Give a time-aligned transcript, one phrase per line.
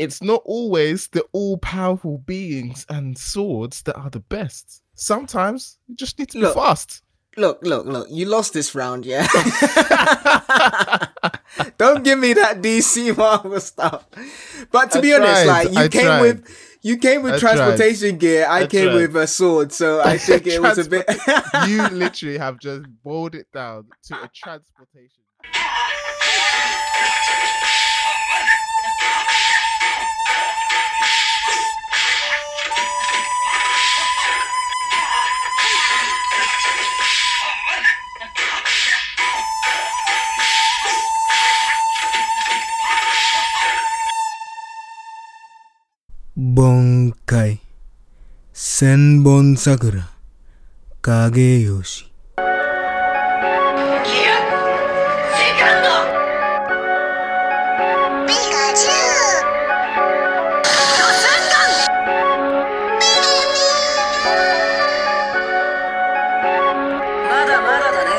[0.00, 4.80] it's not always the all powerful beings and swords that are the best.
[4.94, 6.54] Sometimes you just need to Look.
[6.54, 7.02] be fast.
[7.36, 8.08] Look, look, look.
[8.10, 9.26] You lost this round, yeah.
[11.76, 14.06] Don't give me that DC Marvel stuff.
[14.72, 16.20] But to I be honest, like you I came tried.
[16.22, 17.56] with you came with I tried.
[17.56, 18.46] transportation gear.
[18.46, 18.94] I, I came tried.
[18.94, 21.04] with a sword, so I think it was a bit.
[21.68, 25.24] you literally have just boiled it down to a transportation.
[46.39, 47.59] Bonkai
[48.53, 50.07] Senbon Sakura
[51.01, 52.41] Kageyoshi い
[54.23, 54.35] や
[55.33, 55.87] セカンド
[58.27, 59.43] ピカチュウ
[60.61, 62.95] ドサンガン
[67.29, 68.11] まだまだだね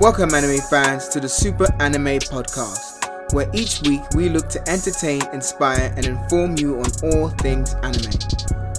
[0.00, 2.93] Welcome, anime fans, to the Super Anime Podcast,
[3.31, 8.11] where each week we look to entertain, inspire, and inform you on all things anime.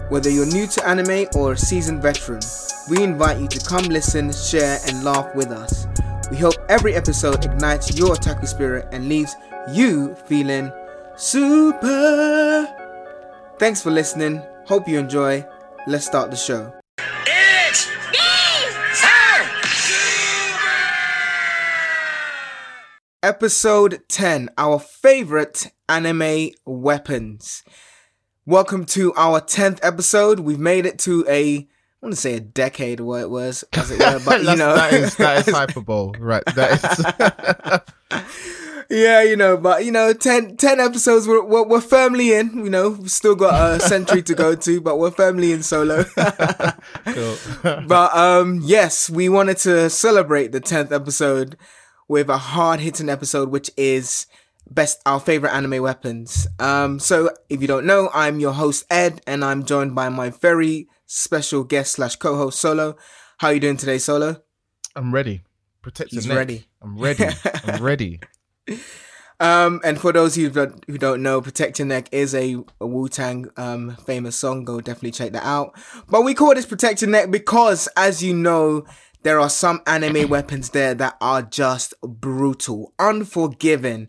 [0.08, 2.40] Whether you're new to anime or a seasoned veteran,
[2.88, 5.86] we invite you to come listen, share, and laugh with us.
[6.30, 9.34] We hope every episode ignites your otaku spirit and leaves
[9.72, 10.72] you feeling
[11.16, 12.66] super.
[13.58, 14.42] Thanks for listening.
[14.66, 15.46] Hope you enjoy.
[15.86, 16.72] Let's start the show.
[23.26, 27.64] Episode 10 Our favorite anime weapons.
[28.46, 30.38] Welcome to our 10th episode.
[30.38, 31.66] We've made it to a, I
[32.00, 34.76] want to say a decade, what it was, as it were, but you know.
[34.76, 36.44] that is that is hyperbole, right?
[36.54, 37.82] That
[38.12, 38.86] is.
[38.90, 42.70] yeah, you know, but you know, 10, 10 episodes, we're, we're, we're firmly in, you
[42.70, 46.04] know, we've still got a century to go to, but we're firmly in solo.
[47.06, 47.36] cool.
[47.88, 51.56] but um yes we wanted to celebrate the 10th episode
[52.08, 54.26] with a hard hitting episode which is
[54.70, 59.20] best our favorite anime weapons um so if you don't know i'm your host ed
[59.26, 62.96] and i'm joined by my very special guest slash co-host solo
[63.38, 64.42] how are you doing today solo
[64.96, 65.42] I'm ready.
[65.82, 66.38] Protect your He's neck.
[66.38, 66.66] ready.
[66.80, 67.26] I'm ready.
[67.66, 68.20] I'm ready.
[69.38, 72.86] um and for those who don't who don't know protect your neck is a, a
[72.86, 75.78] wu-tang um famous song go definitely check that out
[76.08, 78.86] but we call this protect your neck because as you know
[79.26, 84.08] there are some anime weapons there that are just brutal unforgiving.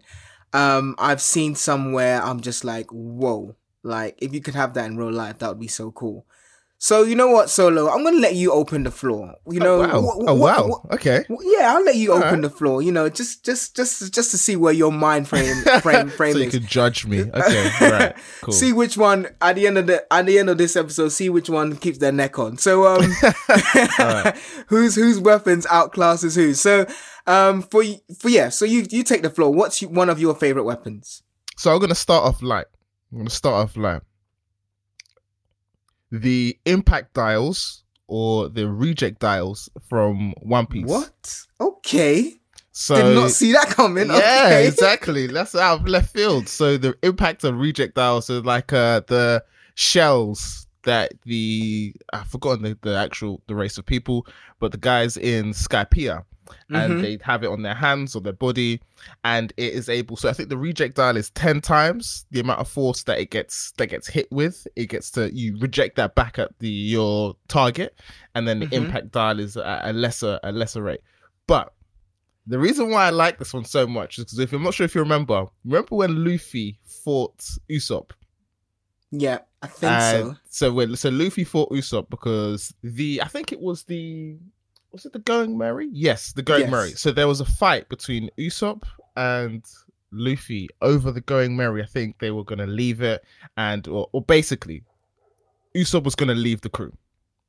[0.54, 3.56] Um i've seen somewhere i'm just like whoa.
[3.82, 6.28] Like if you could have that in real life that would be so cool
[6.80, 10.02] so you know what solo i'm gonna let you open the floor you know oh,
[10.02, 10.02] wow.
[10.02, 10.82] wh- wh- oh wow.
[10.90, 11.26] wh- okay.
[11.42, 12.42] yeah, I'll let you All open right.
[12.42, 12.82] the floor.
[12.82, 16.40] You know, just just just just to see where your mind frame frame frame so
[16.40, 16.54] you is.
[16.54, 17.20] can judge me.
[17.34, 17.70] Okay.
[17.82, 18.16] Right.
[18.42, 18.54] Cool.
[18.54, 21.10] See which one at the end of the at the end of this episode.
[21.10, 22.58] See which one keeps their neck on.
[22.58, 23.04] So um,
[24.68, 26.54] whose whose weapons outclasses who?
[26.54, 26.86] So
[27.26, 27.84] um, for
[28.20, 28.50] for yeah.
[28.50, 29.54] So you you take the floor.
[29.54, 31.24] What's one of your favorite weapons?
[31.58, 32.68] So I'm gonna start off light.
[33.12, 34.02] I'm gonna start off light.
[36.12, 40.86] The impact dials or the reject dials from One Piece.
[40.86, 41.42] What?
[41.60, 42.34] Okay,
[42.72, 44.08] So did not see that coming.
[44.08, 44.14] yeah,
[44.46, 44.68] okay.
[44.70, 45.28] exactly.
[45.28, 46.48] That's out of left field.
[46.48, 49.44] So the impact of reject dials are like uh the
[49.76, 54.26] shells that the I've forgotten the, the actual the race of people,
[54.60, 56.24] but the guys in Skypiea
[56.70, 57.02] and Mhm.
[57.02, 58.82] they have it on their hands or their body
[59.24, 62.60] and it is able so i think the reject dial is 10 times the amount
[62.60, 66.16] of force that it gets that gets hit with it gets to you reject that
[66.16, 67.98] back at the your target
[68.36, 68.74] and then the Mhm.
[68.74, 71.02] impact dial is at a lesser a lesser rate
[71.48, 71.74] but
[72.48, 74.86] the reason why i like this one so much is because if i'm not sure
[74.86, 77.38] if you remember remember when luffy fought
[77.70, 78.12] usopp
[79.12, 80.36] Yeah, I think and so.
[80.50, 84.38] so when so Luffy fought Usopp because the I think it was the
[84.98, 85.88] was it the Going Merry?
[85.92, 86.72] Yes, the Going Yes.
[86.72, 86.90] Merry.
[86.92, 88.82] So there was a fight between Usopp
[89.16, 89.64] and
[90.12, 91.84] Luffy over the Going Merry.
[91.84, 93.24] I think they were gonna leave it,
[93.58, 94.84] and or, or basically,
[95.76, 96.92] Usopp was gonna leave the crew,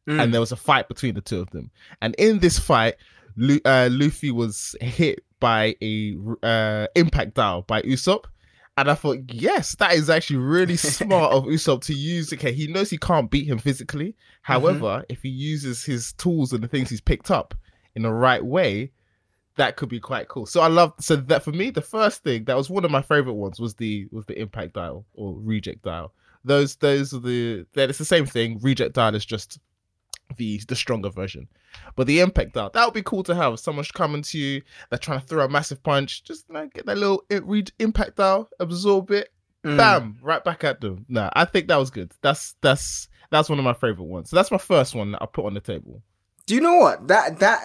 [0.06, 0.22] Mm.
[0.22, 1.70] and there was a fight between the two of them.
[2.02, 2.96] And in this fight,
[3.36, 8.24] Lu- uh, Luffy was hit by a uh, impact dial by Usopp.
[8.78, 12.32] And I thought, yes, that is actually really smart of Usopp to use.
[12.32, 14.10] Okay, he knows he can't beat him physically.
[14.10, 14.52] Mm-hmm.
[14.52, 17.56] However, if he uses his tools and the things he's picked up
[17.96, 18.92] in the right way,
[19.56, 20.46] that could be quite cool.
[20.46, 23.02] So I love so that for me, the first thing that was one of my
[23.02, 26.14] favorite ones was the was the impact dial or reject dial.
[26.44, 28.60] Those those are the that it's the same thing.
[28.62, 29.58] Reject dial is just
[30.36, 31.48] the the stronger version.
[31.96, 33.58] But the impact dial, that would be cool to have.
[33.58, 36.98] Someone's coming to you, they're trying to throw a massive punch, just like get that
[36.98, 39.28] little i- re- impact dial, absorb it,
[39.64, 39.76] Mm.
[39.76, 41.04] bam, right back at them.
[41.08, 42.12] Nah, I think that was good.
[42.22, 44.30] That's that's that's one of my favorite ones.
[44.30, 46.02] So that's my first one that I put on the table.
[46.46, 47.60] Do you know what that that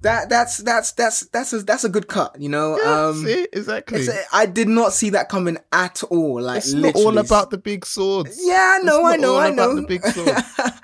[0.00, 2.40] that that's that's that's that's a, that's a good cut.
[2.40, 4.06] You know, Yeah, um, see, exactly.
[4.06, 6.40] a, I did not see that coming at all.
[6.40, 8.38] Like It's not all about the big swords.
[8.42, 9.74] Yeah, I know, I know, I know.
[9.76, 10.42] the big swords.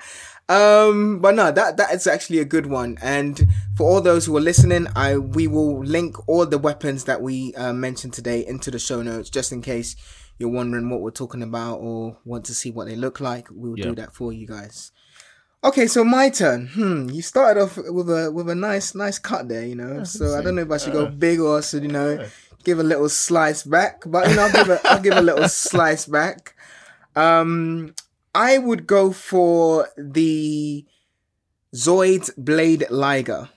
[0.49, 2.97] um, but no, that that is actually a good one.
[3.01, 7.21] And for all those who are listening, I we will link all the weapons that
[7.21, 9.95] we uh, mentioned today into the show notes, just in case
[10.37, 13.47] you're wondering what we're talking about or want to see what they look like.
[13.51, 13.85] We'll Yeah.
[13.89, 14.91] do that for you guys.
[15.63, 16.67] Okay, so my turn.
[16.67, 20.03] Hmm, you started off with a with a nice nice cut there, you know.
[20.03, 22.23] so I don't know if I should go big or should you know
[22.63, 25.49] give a little slice back, but you know I'll give a I'll give a little
[25.67, 26.53] slice back.
[27.15, 27.95] Um,
[28.35, 30.85] I would go for the
[31.73, 33.49] Zoid Blade Liger.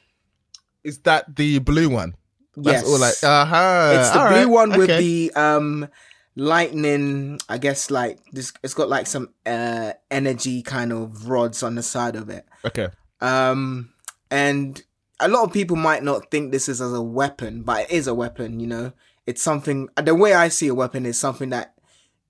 [0.85, 2.15] Is that the blue one?
[2.57, 3.91] That's yes, all like uh huh.
[3.99, 5.89] it's the blue one with the um
[6.37, 7.41] lightning.
[7.49, 8.53] I guess like this.
[8.63, 12.47] It's got like some uh energy kind of rods on the side of it.
[12.65, 12.89] okay.
[13.21, 13.93] Um,
[14.31, 14.81] and
[15.21, 18.07] a lot of people might not think this is as a weapon, but it is
[18.07, 18.61] a weapon.
[18.61, 18.93] You know,
[19.27, 19.89] it's something.
[19.97, 21.75] The way I see a weapon is something that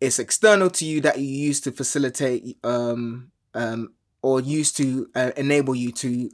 [0.00, 3.92] is external to you that you use to facilitate, um, um,
[4.22, 6.30] or use to uh, enable you to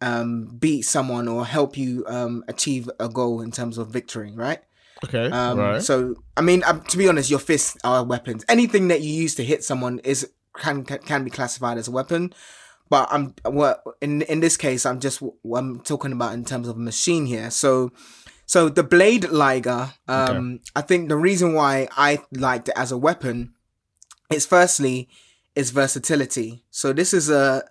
[0.00, 4.58] um beat someone or help you um achieve a goal in terms of victory, right?
[5.04, 5.30] Okay.
[5.30, 5.82] Um, right.
[5.82, 8.44] So, I mean, um, to be honest, your fists are weapons.
[8.48, 12.32] Anything that you use to hit someone is can can, be classified as a weapon.
[12.88, 15.22] But I'm what in in this case, I'm just
[15.54, 17.50] I'm talking about in terms of a machine here.
[17.50, 17.90] So,
[18.52, 19.94] so the blade liger.
[20.06, 23.54] Um, I think the reason why I liked it as a weapon
[24.30, 25.08] is firstly
[25.54, 26.62] its versatility.
[26.70, 27.64] So this is a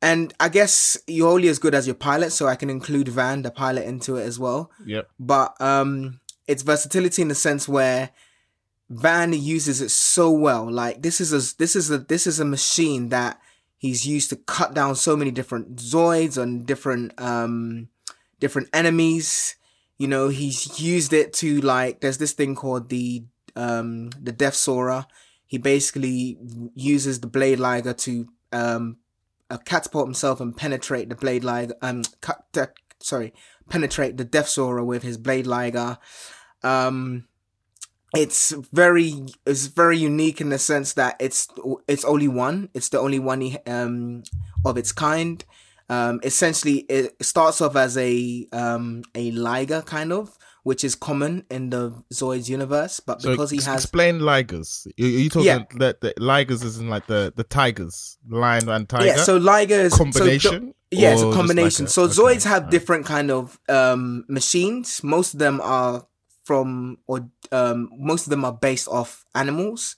[0.00, 3.42] and I guess you're only as good as your pilot, so I can include Van,
[3.42, 5.10] the pilot, into it as well yep.
[5.18, 8.08] but um its versatility in the sense where
[8.88, 10.64] Van uses it so well.
[10.72, 13.38] Like this is a this is a this is a machine that
[13.76, 17.88] he's used to cut down so many different Zoids and different um
[18.40, 19.56] different enemies.
[20.00, 23.24] You know, he's used it to like there's this thing called the
[23.54, 25.04] um the Death Saurer.
[25.46, 26.38] He basically
[26.74, 28.96] uses the Blade Liger to um
[29.50, 32.68] uh, catapult himself and penetrate the Blade Liger um cut uh,
[32.98, 33.34] sorry
[33.68, 35.98] penetrate the Death Saurer with his Blade Liger.
[36.62, 37.26] Um,
[38.14, 41.46] it's very it's very unique in the sense that it's
[41.86, 42.70] it's only one.
[42.72, 44.22] It's the only one he, um
[44.64, 45.44] of its kind.
[45.90, 51.44] Um, essentially, it starts off as a um a Liger kind of, which is common
[51.50, 54.86] in the Zoids universe, but So because he ex- has explain ligers.
[54.86, 55.64] Are you talking Yeah.
[55.78, 59.90] that the ligers is in like the the tigers, lion and tiger yeah, so Ligers
[59.92, 60.74] so combination?
[60.92, 61.84] Yeah, it's a combination.
[61.86, 62.70] like a- so okay, Zoids have alright.
[62.70, 65.02] different kind of um machines.
[65.02, 66.06] Most of them are
[66.44, 69.96] from or um most of them are based off animals.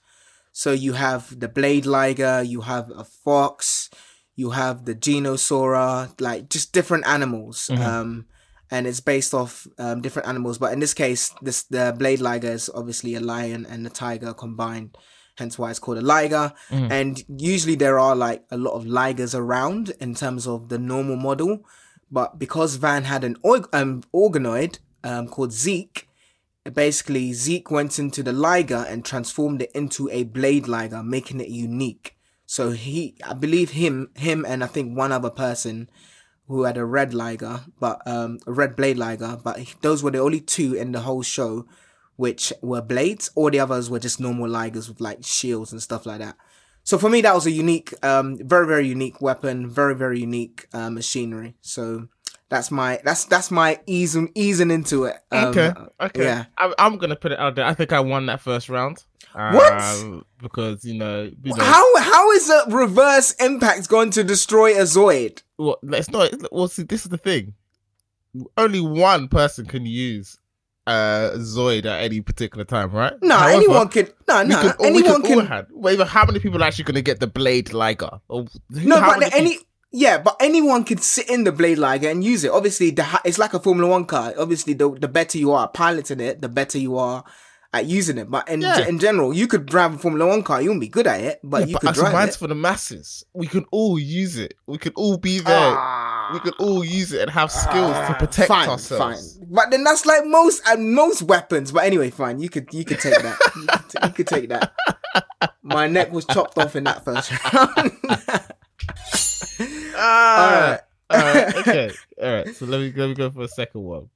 [0.54, 3.88] So you have the blade liger, you have a fox,
[4.34, 7.68] you have the Genosaurer, like just different animals.
[7.72, 7.80] Mhm.
[7.80, 8.26] Um
[8.70, 12.50] and it's based off um, different animals, but in this case, this the blade liger
[12.50, 14.96] is obviously a lion and a tiger combined,
[15.36, 16.54] hence why it's called a liger.
[16.70, 16.90] Mhm.
[16.90, 21.16] And usually there are like a lot of ligers around in terms of the normal
[21.16, 21.66] model,
[22.10, 26.08] but because Van had an org- um, organoid um, called Zeke,
[26.72, 31.48] basically Zeke went into the liger and transformed it into a blade liger, making it
[31.48, 32.16] unique.
[32.52, 35.88] So he, I believe him, him, and I think one other person
[36.48, 40.18] who had a red liger, but um, a red blade liger, but those were the
[40.18, 41.64] only two in the whole show
[42.16, 43.30] which were blades.
[43.36, 46.36] All the others were just normal ligers with like shields and stuff like that.
[46.84, 50.66] So for me, that was a unique, um, very very unique weapon, very very unique
[50.74, 51.54] uh, machinery.
[51.62, 52.08] So
[52.50, 55.16] that's my that's that's my easing easing into it.
[55.30, 56.24] Um, okay, okay.
[56.24, 56.44] yeah.
[56.58, 57.64] I, I'm gonna put it out there.
[57.64, 59.04] I think I won that first round.
[59.34, 59.72] What?
[59.82, 64.72] Um, because you know, you know How how is a reverse impact going to destroy
[64.78, 65.42] a Zoid?
[65.58, 66.32] well, it's not.
[66.52, 67.54] Well, see, this is the thing.
[68.56, 70.38] Only one person can use
[70.86, 73.12] uh Zoid at any particular time, right?
[73.22, 74.08] No, However, anyone can.
[74.28, 75.46] No, no, could- anyone could can.
[75.46, 75.66] had.
[75.70, 78.20] Wait, but how many people are actually going to get the blade liger?
[78.28, 82.24] Or No, but any people- yeah, but anyone can sit in the blade liger and
[82.24, 82.50] use it.
[82.50, 84.32] Obviously, the ha- it's like a Formula One car.
[84.38, 87.22] Obviously, the the better you are piloting it, the better you are
[87.74, 88.30] at using it.
[88.30, 88.86] But in Yeah.
[88.86, 90.60] in general, you could drive a Formula One car.
[90.60, 92.34] You won't be good at it, but Yeah, you but could as drive it.
[92.36, 93.24] for the masses.
[93.34, 94.54] We can all use it.
[94.66, 95.70] We can all be there.
[96.32, 99.36] we can all use it and have skills to protect Ah, fine, ourselves.
[99.38, 99.46] fine.
[99.50, 101.72] But then that's like most and most weapons.
[101.72, 102.38] But anyway, fine.
[102.40, 103.38] You could you could take that.
[103.56, 104.72] you, could t- you could take that.
[105.62, 107.92] My neck was chopped off in that first round.
[109.94, 110.78] Ah,
[111.10, 112.54] All all right, okay, all right.
[112.56, 114.08] So let me let me go for a second one.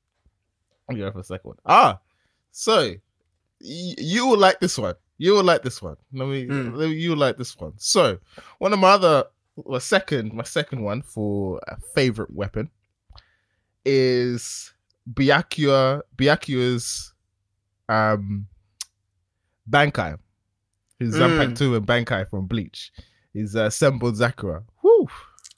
[0.89, 1.57] Let me go for a second one.
[1.67, 2.01] Ah,
[2.51, 2.95] so
[3.61, 4.95] you will like this one.
[5.19, 5.97] You will like this one.
[6.13, 6.47] Let me.
[6.47, 6.99] Mm.
[6.99, 7.73] You will like this one.
[7.79, 8.19] So,
[8.59, 9.25] one of my other,
[9.57, 12.71] well, second, my second one for a favorite weapon
[13.85, 14.73] is
[15.13, 16.03] Byakuya.
[16.17, 17.13] Byakuya's
[17.89, 18.47] um
[19.71, 20.19] Bankai,
[20.99, 21.19] his Mm.
[21.57, 22.93] Zanpakuto and Bankai from Bleach.
[23.33, 24.63] His uh, Senbon Zakura.
[24.81, 25.09] Whew.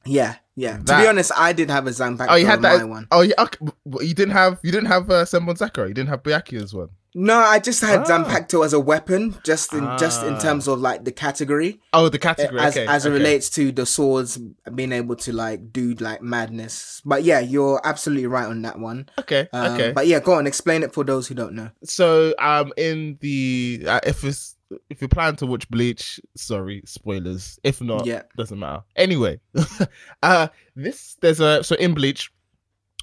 [0.04, 0.78] Yeah, yeah.
[0.78, 2.78] To be honest, I did have a Zanpakuto Oh, you had that.
[2.78, 3.06] my one.
[3.12, 3.34] Oh, yeah.
[3.38, 3.58] Okay.
[4.00, 4.58] You didn't have.
[4.62, 5.88] You didn't have uh, Senbon Zakura.
[5.88, 6.88] You didn't have Byakuya's one.
[7.14, 8.04] No, I just had Ah.
[8.04, 10.38] Zanpakuto as a weapon, just in just in Ah.
[10.40, 12.60] terms of like the category, Oh, the category.
[12.60, 12.86] as okay.
[12.86, 13.18] as it okay.
[13.18, 14.38] relates to the swords
[14.74, 17.00] being able to like do like madness.
[17.04, 19.08] But yeah, you're absolutely right on that one.
[19.18, 19.48] Okay.
[19.52, 19.92] Um, okay.
[19.92, 21.70] But yeah, go on, explain it for those who don't know.
[21.84, 24.56] so um in the uh, if it's
[24.90, 28.22] if you plan to watch bleach sorry spoilers if not Yeah.
[28.36, 29.40] doesn't matter anyway
[30.22, 32.30] uh this there's a so in bleach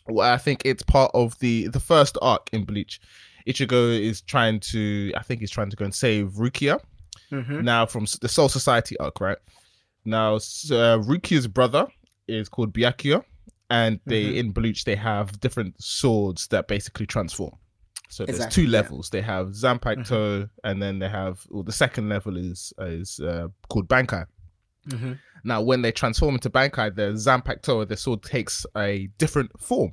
[0.08, 3.00] well, i think it's part of the the first arc in bleach
[3.48, 6.80] ichigo is trying to i think he's trying to go and save rukia.
[7.30, 9.38] Hmm now from the soul society arc right?
[10.06, 11.88] Now uh, rukia's brother
[12.28, 13.24] is called byakuya
[13.70, 14.36] and they Mhm.
[14.38, 17.52] in bleach they have different swords that basically transform.
[18.10, 18.78] So there's Exactly, two yeah.
[18.82, 19.10] levels.
[19.10, 23.88] They have zanpakuto and then they have well, the second level is is uh, called
[23.88, 24.26] bankai.
[24.92, 29.92] Hmm now when they transform into bankai the zanpakuto the sword takes a different form.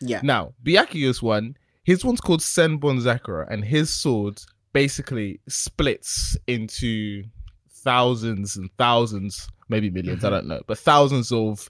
[0.00, 0.20] Yeah.
[0.24, 4.40] now byakuya's one his one's called senbon zakura and his sword
[4.72, 7.24] basically splits into
[7.70, 10.30] thousands and thousands maybe 1000000s i Mhm.
[10.30, 11.68] don't know but thousands of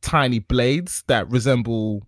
[0.00, 2.06] tiny blades that resemble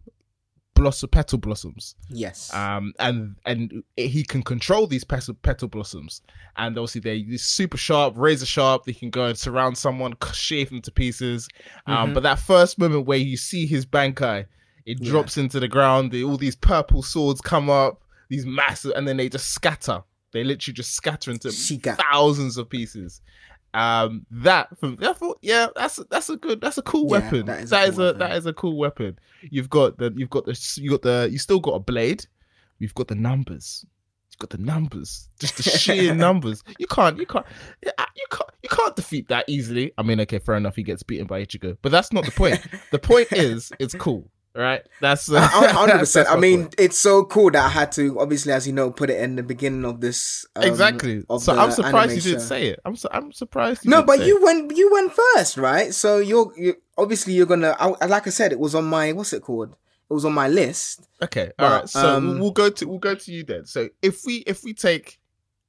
[0.75, 2.53] blossom petal blossoms Yes.
[2.53, 6.21] um and and he can control these petal petal blossoms
[6.59, 10.83] and obviously they're super sharp razor sharp they can go and surround someone shave them
[10.83, 11.49] to pieces
[11.87, 12.15] um Mhm.
[12.15, 14.45] but that first moment where you see his bankai
[14.87, 15.11] it Yeah.
[15.11, 19.17] drops into the ground the, all these purple swords come up these massive and then
[19.19, 20.03] they just scatter.
[20.33, 21.97] They literally just scatter into Shiga.
[21.97, 23.21] thousands of pieces.
[23.75, 24.97] Um that from
[25.43, 27.47] yeah that's that's a good that's a cool Yeah, weapon.
[27.47, 28.19] that is a that cool is a weapon.
[28.21, 29.19] that is a cool weapon.
[29.51, 32.27] You've got the you've got the you got the you still got a blade.
[32.81, 33.85] We've got the numbers.
[34.31, 35.29] You've got the numbers.
[35.41, 36.63] Just the sheer numbers.
[36.79, 37.45] You can't you can't
[37.85, 37.91] you
[38.31, 39.93] can't you can't defeat that easily.
[39.99, 42.65] I mean okay fair enough he gets beaten by ichigo but that's not the point.
[42.93, 46.29] The point is it's cool right that's hundred percent.
[46.31, 49.21] I mean, it's so cool that I had to, obviously, as you know, put it
[49.21, 50.47] in the beginning of this.
[50.57, 53.91] um, exactly of so i'm surprised you didn't say it i'm su- i'm surprised you
[53.91, 54.29] No, but say it.
[54.29, 54.77] you went.
[54.77, 55.93] You went first, right?
[55.95, 57.77] So you're, you obviously you're gonna.
[57.79, 59.71] I, like I said, it was on my what's it called?
[60.09, 61.07] It was on my list.
[61.21, 61.89] Okay, But, all right.
[61.89, 63.67] So um, we'll go to we'll go to you then.
[63.67, 65.19] So if we if we take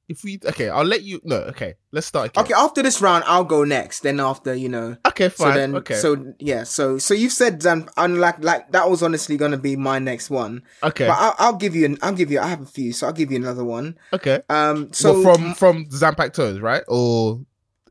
[0.08, 1.20] if we okay, I'll let you.
[1.24, 1.74] No, okay.
[1.92, 2.30] Let's start.
[2.30, 2.44] Again.
[2.44, 4.00] Okay, after this round, I'll go next.
[4.00, 4.96] Then after you know.
[5.06, 5.54] Okay, So fine.
[5.54, 5.94] then, okay.
[5.96, 9.98] so yeah, so so you've said Zan, unlike like that was honestly gonna be my
[9.98, 11.06] next one, okay.
[11.06, 13.12] but I'll, I'll give you an, I'll give you, I have a few, so I'll
[13.12, 13.98] give you another one.
[14.12, 14.40] okay.
[14.48, 16.82] Um, so So from from Zanpakutos, right?
[16.88, 17.40] Or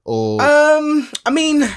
[0.04, 1.68] or Um, I mean,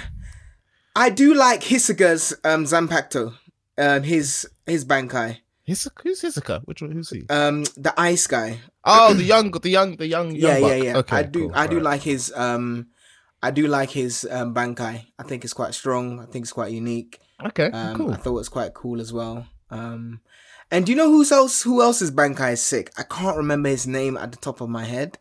[0.97, 3.35] I do like Hisoga's um Zanpakuto,
[3.78, 6.62] um his his Bankai, His, who's Hisoka?
[6.64, 6.92] Which one?
[6.92, 7.26] Who's he?
[7.28, 8.61] um the ice guy.
[8.84, 10.96] Oh, the young, the young, the young, Yeah, young yeah, yeah.
[10.99, 12.88] Okay, I do, cool, I do like his um,
[13.42, 15.06] I do like his um Bankai.
[15.18, 16.20] I think it's quite strong.
[16.20, 17.20] I think it's quite unique.
[17.44, 18.12] Okay, Um, cool.
[18.12, 19.46] I thought it was quite cool as well.
[19.70, 20.20] Um,
[20.70, 21.62] and do you know who's else?
[21.62, 22.90] Who else's Bankai is sick?
[22.96, 25.18] I can't remember his name at the top of my head.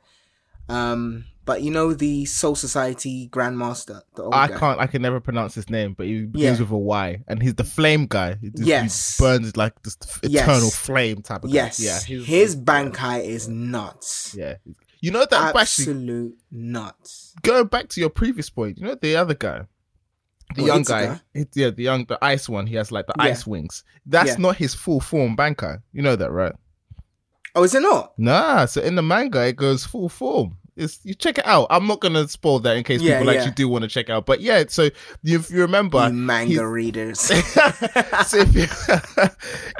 [0.68, 4.02] Um, but you know the Soul Society Grandmaster.
[4.16, 4.58] The old I guy.
[4.60, 4.80] can't.
[4.80, 6.64] I can never pronounce his name, but he begins Yeah.
[6.66, 8.36] with a Y, and he's the flame guy.
[8.40, 9.18] He just- he Yes.
[9.18, 10.44] burns like this Yes.
[10.44, 11.56] eternal flame type of guy.
[11.56, 14.36] Yes, Yeah, his, Bankai is nuts.
[14.38, 14.58] Yeah,
[15.02, 17.34] you know that actually Absolute nuts.
[17.42, 19.62] going back to your previous point, you know the other guy,
[20.56, 21.20] the Oh, young guy,
[21.56, 22.68] yeah, the young, the ice one.
[22.68, 23.24] He has like the Yeah.
[23.32, 23.84] ice wings.
[24.06, 24.38] That's Yeah.
[24.38, 25.82] not his full form bankai.
[25.94, 26.54] You know that, right?
[27.56, 28.14] Oh, is it not?
[28.20, 28.66] Nah.
[28.66, 30.59] So in the manga, it goes full form.
[30.80, 31.68] It's you check it out.
[31.70, 33.40] I'm not gonna spoil that in case Yeah, people yeah.
[33.40, 34.26] actually do want to check out.
[34.26, 34.90] But yeah, so
[35.24, 37.20] you, if you remember, you manga he's- readers.
[38.28, 38.66] so if you,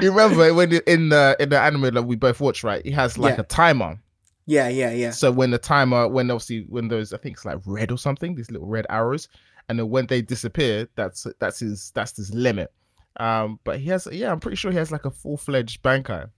[0.00, 2.84] you remember when in the in the anime that we both watched, right?
[2.84, 3.40] He has like Yeah.
[3.42, 3.98] a timer.
[4.46, 5.10] yeah, yeah, yeah.
[5.10, 8.34] So when the timer, when obviously when those, I think it's like red or something,
[8.34, 9.28] these little red arrows,
[9.68, 12.72] and then when they disappear, that's that's his that's his limit.
[13.18, 16.30] Um, but he has, yeah, I'm pretty sure he has like a full fledged bankai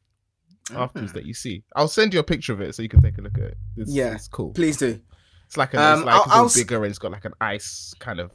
[0.75, 1.15] afterwards Ah.
[1.15, 1.63] that you see.
[1.77, 3.57] I'll send you a picture of it so you can take a look at it.
[3.77, 4.15] It's, Yeah.
[4.15, 4.51] it's cool.
[4.53, 5.01] Please do.
[5.47, 7.35] It's like a, Um, it's like I'll- a I'll bigger and it's got like an
[7.41, 8.31] ice kind of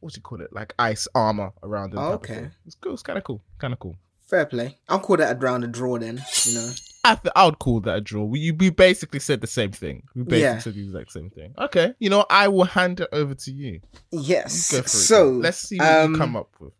[0.00, 1.98] what's you call it, like ice armor around it.
[1.98, 2.48] Oh, okay.
[2.66, 2.94] it's cool.
[2.94, 3.42] It's kind of cool.
[3.58, 3.96] Kind of cool.
[4.28, 4.78] Fair play.
[4.88, 6.22] I'll call that a round of draw then.
[6.44, 6.70] You know.
[7.04, 8.24] I, th- I would call that a draw.
[8.24, 10.02] We, we basically said the same thing.
[10.14, 10.58] We basically Yeah.
[10.58, 11.54] said the exact same thing.
[11.58, 13.80] Okay, you know, I will hand it over to you.
[14.10, 14.70] Yes.
[14.72, 14.90] You go for it.
[14.90, 16.72] so let's see what um, you come up with.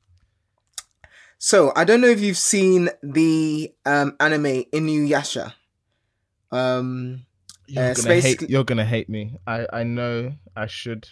[1.43, 5.55] So I don't know if you've seen the um, anime Inuyasha.
[6.53, 7.25] Um,
[7.67, 8.51] You're Uh, gonna Space- hate.
[8.51, 9.39] You're gonna hate me.
[9.47, 11.09] I I know I should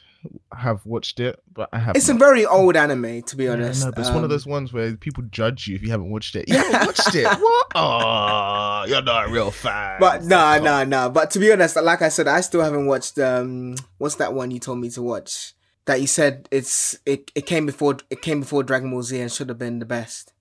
[0.53, 1.97] have watched it, but I haven't.
[1.97, 3.85] it's a very old anime, to be Yeah, honest.
[3.85, 6.11] no, but it's one of Um, those ones where people judge you if you haven't
[6.11, 6.47] watched it.
[6.49, 7.25] You haven't watched it.
[7.27, 7.67] What?
[7.77, 9.97] Oh, you're not a real fan.
[10.01, 11.09] But nah, Come nah, nah.
[11.09, 13.19] But to be honest, like I said, I still haven't watched.
[13.19, 15.55] Um, what's that one you told me to watch?
[15.89, 19.33] That you said it's it, it came before it came before Dragon Ball Z and
[19.33, 20.35] should have been the best.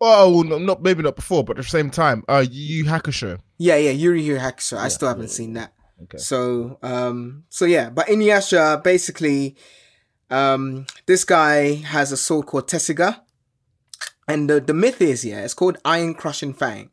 [0.00, 3.38] Oh, no, not maybe not before, but at the same time, uh, Yu Hakusho.
[3.58, 4.76] Yeah, yeah, Yuri Yu Hakusho.
[4.76, 5.72] I still haven't yeah, seen that.
[6.02, 6.18] Okay.
[6.18, 9.54] So, um, so yeah, but Inuyasha basically,
[10.28, 13.20] um, this guy has a sword called Tessaiga,
[14.26, 16.90] and the the myth is yeah, it's called Iron Crushing Fang,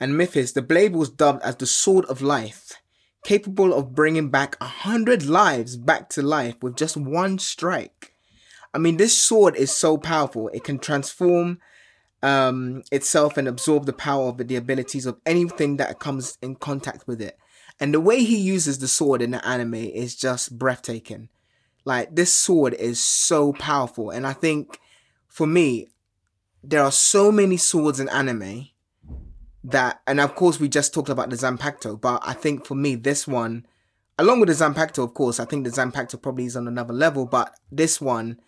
[0.00, 2.67] and myth is the blade was dubbed as the sword of life,
[3.24, 8.14] capable of bringing back a hundred lives back to life with just one strike.
[8.72, 11.58] I mean, this sword is so powerful; it can transform
[12.22, 17.06] um, itself and absorb the power of the abilities of anything that comes in contact
[17.06, 17.38] with it.
[17.80, 21.28] And the way he uses the sword in the anime is just breathtaking.
[21.84, 24.78] Like this sword is so powerful, and I think
[25.28, 25.88] for me,
[26.62, 28.68] there are so many swords in anime
[29.64, 32.94] that, and of course, we just talked about the Zanpakuto, but I think for me,
[32.94, 33.66] this one,
[34.18, 37.26] along with the Zanpakuto, of course, I think the Zanpakuto probably is on another level,
[37.26, 38.38] but this one,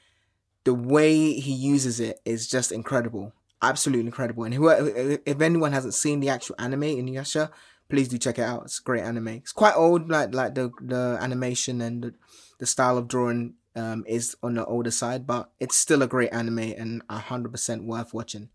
[0.65, 4.45] the way he uses it is just incredible, absolutely incredible.
[4.45, 7.51] And whoever, if anyone hasn't seen the actual anime Inuyasha,
[7.89, 8.65] please do check it out.
[8.65, 9.29] It's a great anime.
[9.29, 12.15] It's quite old, like like the the animation and the,
[12.59, 16.33] the style of drawing um, is on the older side, but it's still a great
[16.33, 18.51] anime and hundred percent worth watching.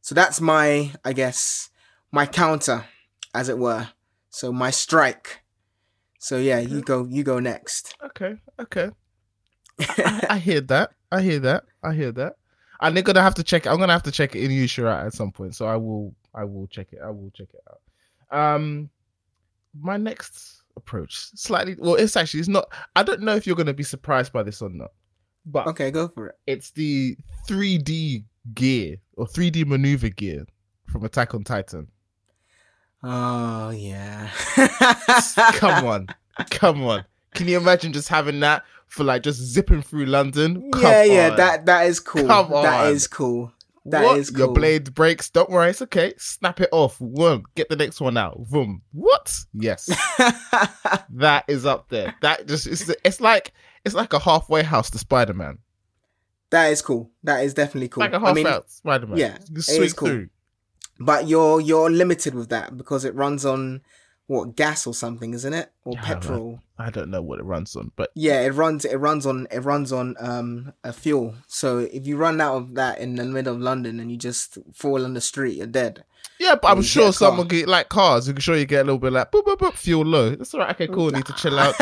[0.00, 1.68] So that's my, I guess,
[2.12, 2.84] my counter,
[3.34, 3.88] as it were.
[4.30, 5.42] So my strike.
[6.18, 7.94] So yeah, you go, you go next.
[8.04, 8.36] Okay.
[8.58, 8.90] Okay.
[9.80, 10.90] I, I hear that.
[11.10, 11.64] I hear that.
[11.82, 12.34] I hear that.
[12.80, 13.66] And they're gonna have to check.
[13.66, 15.54] I'm gonna have to check it Inuyasha at some point.
[15.54, 16.14] So I will.
[16.34, 17.00] I will check it.
[17.04, 18.54] I will check it out.
[18.54, 18.88] Um,
[19.78, 21.76] my next approach slightly.
[21.78, 22.72] Well, it's actually it's not.
[22.96, 24.92] I don't know if you're gonna be surprised by this or not,
[25.44, 26.36] but okay, go for it.
[26.46, 27.16] it's the
[27.48, 30.46] 3D gear or 3D maneuver gear
[30.86, 31.88] from Attack on Titan.
[33.02, 34.30] Oh yeah.
[35.54, 36.06] Come on,
[36.50, 37.04] come on.
[37.34, 40.70] Can you imagine just having that for like just zipping through London?
[40.72, 41.36] Come yeah, yeah, on.
[41.36, 42.26] that that is cool.
[42.26, 42.92] Come on.
[42.92, 43.52] is cool.
[43.86, 44.18] That what?
[44.18, 45.30] is Your blade breaks.
[45.30, 46.12] Don't worry, it's okay.
[46.18, 46.98] Snap it off.
[47.00, 47.44] Boom.
[47.54, 48.38] Get the next one out.
[48.50, 48.82] Boom.
[48.92, 49.34] What?
[49.54, 49.86] Yes,
[51.10, 52.14] that is up there.
[52.20, 53.52] That just it's it's like
[53.84, 55.58] it's like a halfway house to Spider Man.
[56.50, 57.10] that is cool.
[57.24, 58.02] That is definitely cool.
[58.02, 59.16] Like a I half mean, Spider Man.
[59.16, 60.08] yeah, it is cool.
[60.08, 60.28] through.
[61.00, 63.80] But you're you're limited with that because it runs on
[64.26, 65.72] what gas or something, isn't it?
[65.84, 66.60] Or petrol.
[66.78, 68.84] I don't know what it runs on, but Yeah, it runs.
[68.84, 69.48] It runs on.
[69.50, 71.34] It runs on um a fuel.
[71.48, 74.56] So if you run out of that in the middle of London and you just
[74.72, 76.04] fall on the street, you're dead.
[76.38, 78.26] Yeah, but I'm sure someone get like cars.
[78.26, 80.30] You can sure you get a little bit like boop boop boop fuel low.
[80.30, 80.70] That's all right.
[80.70, 81.10] Okay, cool.
[81.10, 81.74] Need to chill out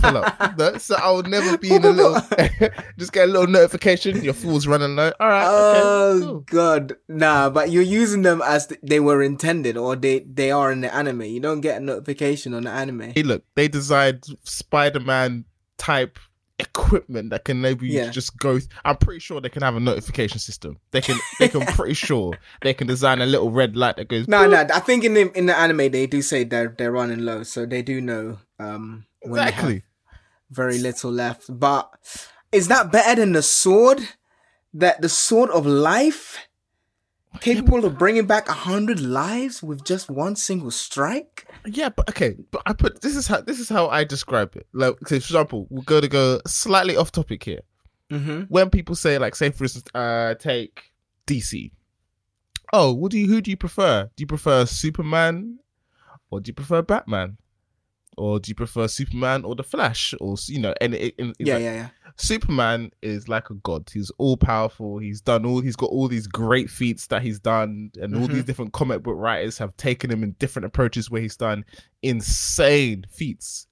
[0.00, 0.56] fill up.
[0.58, 2.20] No, so I'll never be in a little.
[2.98, 4.22] just get a little notification.
[4.24, 5.12] Your fuel's running low.
[5.20, 5.46] All right.
[5.46, 6.40] Oh okay, cool.
[6.46, 7.50] god, nah.
[7.50, 10.94] But you're using them as th- they were intended, or they they are in the
[10.94, 11.22] anime.
[11.22, 13.12] You don't get a notification on the anime.
[13.14, 15.44] Hey, look, they designed Spider-Man
[15.76, 16.18] type
[16.58, 18.10] equipment that can maybe Yeah.
[18.10, 18.58] just go.
[18.58, 20.78] Th- I'm pretty sure they can have a notification system.
[20.90, 21.18] They can.
[21.38, 21.66] They can.
[21.66, 24.26] pretty sure they can design a little red light that goes.
[24.28, 24.68] No, boop.
[24.68, 24.74] no.
[24.74, 27.66] I think in the in the anime they do say they're they're running low, so
[27.66, 29.82] they do know um when they have Exactly.
[30.50, 31.44] very little left.
[31.48, 31.90] But
[32.52, 34.00] is that better than the sword?
[34.74, 36.36] That the sword of life,
[37.40, 41.46] capable of bringing back a hundred lives with just one single strike?
[41.66, 44.66] Yeah, but okay, but I put this is how this is how I describe it.
[44.72, 47.60] Like, for example, we're going to go slightly off topic here.
[48.10, 48.42] Mm-hmm.
[48.42, 50.92] When people say, like, say for instance, uh, take
[51.26, 51.72] DC.
[52.72, 53.26] Oh, what do you?
[53.26, 54.10] Who do you prefer?
[54.16, 55.58] Do you prefer Superman,
[56.30, 57.38] or do you prefer Batman,
[58.16, 60.74] or do you prefer Superman or the Flash, or you know?
[60.80, 61.88] And it, Yeah, like- yeah, yeah.
[62.18, 63.90] Superman is like a god.
[63.92, 64.96] He's all powerful.
[64.98, 65.60] He's done all.
[65.60, 68.32] He's got all these great feats that he's done, and all Mhm.
[68.32, 71.64] these different comic book writers have taken him in different approaches where he's done
[72.02, 73.66] insane feats.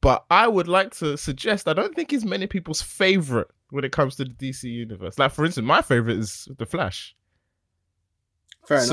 [0.00, 3.92] But I would like to suggest I don't think he's many people's favorite when it
[3.92, 5.18] comes to the DC universe.
[5.18, 7.14] Like for instance, my favorite is the Flash.
[8.66, 8.88] Fair enough.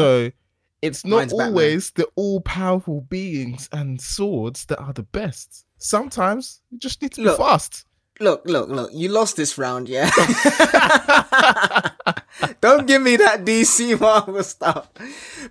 [0.81, 1.47] It's not Mine's Batman.
[1.49, 5.65] always the all powerful beings and swords that are the best.
[5.77, 7.37] Sometimes you just need to Look.
[7.37, 7.85] be fast.
[8.19, 8.91] Look, look, look.
[8.93, 10.09] You lost this round, yeah.
[12.61, 14.89] Don't give me that DC Marvel stuff.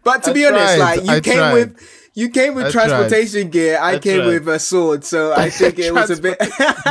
[0.05, 1.53] But to I be honest, like you I came tried.
[1.55, 2.89] with you came with I tried.
[2.89, 3.79] transportation gear.
[3.81, 4.27] I, I came tried.
[4.27, 6.39] with a sword, so I think it was a bit.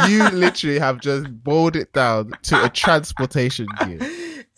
[0.09, 3.99] you literally have just boiled it down to a transportation gear.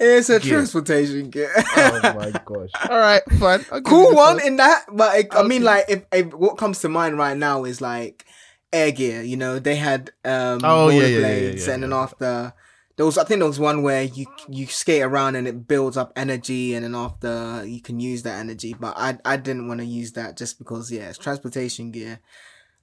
[0.03, 0.53] It's a Gear.
[0.53, 1.51] transportation gear.
[1.55, 2.69] Oh my gosh!
[2.89, 3.63] All right, fine.
[3.71, 6.79] I'll cool this one in that, but it, I mean, like, if, if what comes
[6.79, 8.25] to mind right now is like
[8.73, 9.21] air gear.
[9.21, 11.97] You know, they had um Oh, yeah, yeah, yeah, rollerblades, yeah, yeah, and then yeah.
[11.97, 12.53] after
[12.97, 15.97] there was, I think there was one where you you skate around and it builds
[15.97, 18.75] up energy, and then after you can use that energy.
[18.79, 22.19] But I I didn't want to use that just because yeah, it's transportation gear.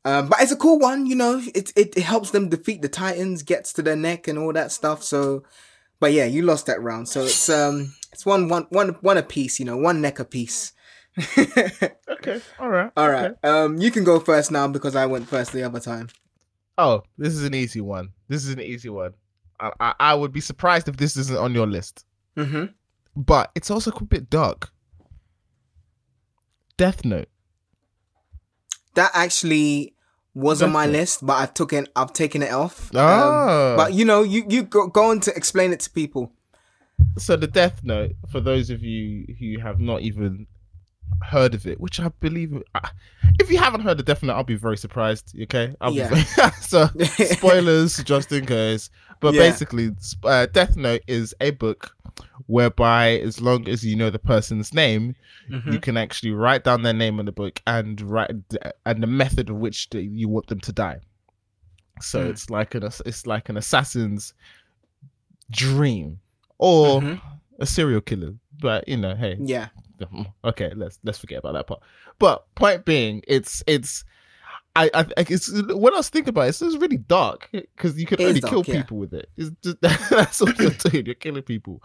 [0.05, 1.43] Um, but it's a cool one, you know.
[1.55, 4.73] It, it it helps them defeat the Titans, gets to their neck and all that
[4.73, 5.03] stuff.
[5.03, 5.43] So,
[6.01, 7.09] but yeah, you lost that round.
[7.09, 10.25] So it's um it's one one one one a piece, you know, one neck a
[10.25, 10.73] piece.
[12.19, 12.41] Okay.
[12.59, 12.91] All right.
[12.97, 13.31] All right.
[13.31, 13.49] okay.
[13.49, 16.09] Um, you can go first now because I went first the other time.
[16.77, 18.09] Oh, this is an easy one.
[18.27, 19.15] This is an easy one.
[19.61, 22.05] I, I, I would be surprised if this isn't on your list,
[22.37, 22.67] Mm-hmm.
[23.17, 24.71] but it's also a bit dark.
[26.77, 27.29] Death Note.
[28.95, 29.95] That actually
[30.39, 32.95] was on my list, but I've taken I've taken it off.
[32.95, 33.75] Um, Ah.
[33.77, 36.33] but you know, you you go, go on to explain it to people.
[37.17, 40.47] So the Death Note, for those of you who have not even
[41.23, 42.63] heard of it, which I believe,
[43.41, 45.35] if you haven't heard of Death Note, I'll be very surprised.
[45.45, 46.09] Okay, I'll Yeah.
[46.09, 46.87] be very, so
[47.37, 48.91] spoilers just in case.
[49.21, 49.41] But Yeah.
[49.41, 49.91] basically,
[50.25, 51.95] uh, Death Note is a book
[52.47, 55.15] whereby, as long as you know the person's name,
[55.51, 55.73] Mm-hmm.
[55.73, 58.31] you can actually write down their name in the book and write
[58.85, 61.01] and the method of which the- you want them to die.
[62.01, 62.31] So Hmm.
[62.31, 64.35] it's like an it's like an assassin's
[65.51, 66.21] dream
[66.59, 67.21] or Mhm.
[67.59, 68.35] a serial killer.
[68.61, 69.69] But you know, hey, Yeah.
[70.45, 71.81] okay, let's let's forget about that part.
[72.19, 74.05] But point being, it's it's.
[74.77, 78.07] I, I it's when I was thinking about it, it's, it's really dark because you
[78.07, 78.83] can It only dark, kill yeah.
[78.83, 79.29] people with it.
[79.37, 81.07] It's just, that's all you're doing.
[81.07, 81.83] You're killing people.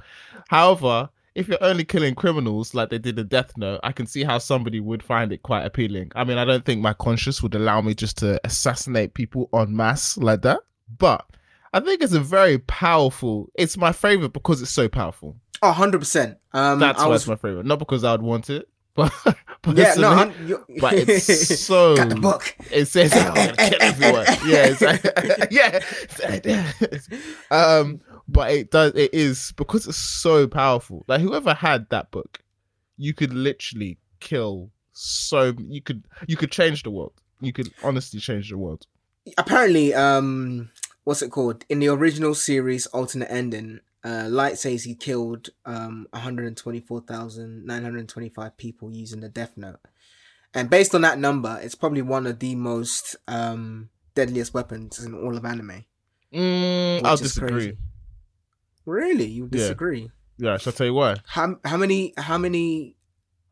[0.47, 4.23] However, if you're only killing criminals like they did in Death Note, I can see
[4.23, 6.11] how somebody would find it quite appealing.
[6.15, 9.75] I mean, I don't think my conscience would allow me just to assassinate people en
[9.75, 10.59] masse like that,
[10.99, 11.25] but
[11.73, 13.49] I think it's a very powerful.
[13.55, 15.37] It's my favorite because it's so powerful.
[15.63, 16.35] 100%.
[16.53, 17.65] Um, That's I why was, it's my favorite.
[17.65, 19.11] Not because I would want it, but
[19.73, 20.31] yeah, no,
[20.79, 21.95] but it's so.
[21.95, 22.55] got the book.
[22.71, 24.25] It says oh, I'm gonna kill everyone.
[24.45, 26.41] Yeah, it's like,
[27.49, 27.57] yeah.
[27.57, 28.93] Um, but it does.
[28.95, 31.05] It is because it's so powerful.
[31.07, 32.39] Like whoever had that book,
[32.97, 35.53] you could literally kill so.
[35.57, 37.13] You could you could change the world.
[37.41, 38.85] You could honestly change the world.
[39.37, 40.69] Apparently, um,
[41.03, 41.65] what's it called?
[41.69, 49.21] In the original series, alternate ending, uh, Light says he killed um 124,925 people using
[49.21, 49.79] the Death Note.
[50.53, 55.13] And based on that number, it's probably one of the most um deadliest weapons in
[55.15, 55.85] all of anime.
[56.33, 57.51] Mm, I'll disagree.
[57.51, 57.77] crazy.
[58.85, 59.25] Really?
[59.25, 59.49] You Yeah.
[59.49, 60.11] disagree?
[60.37, 61.15] Yeah, shall I tell you why?
[61.27, 62.95] How how many how many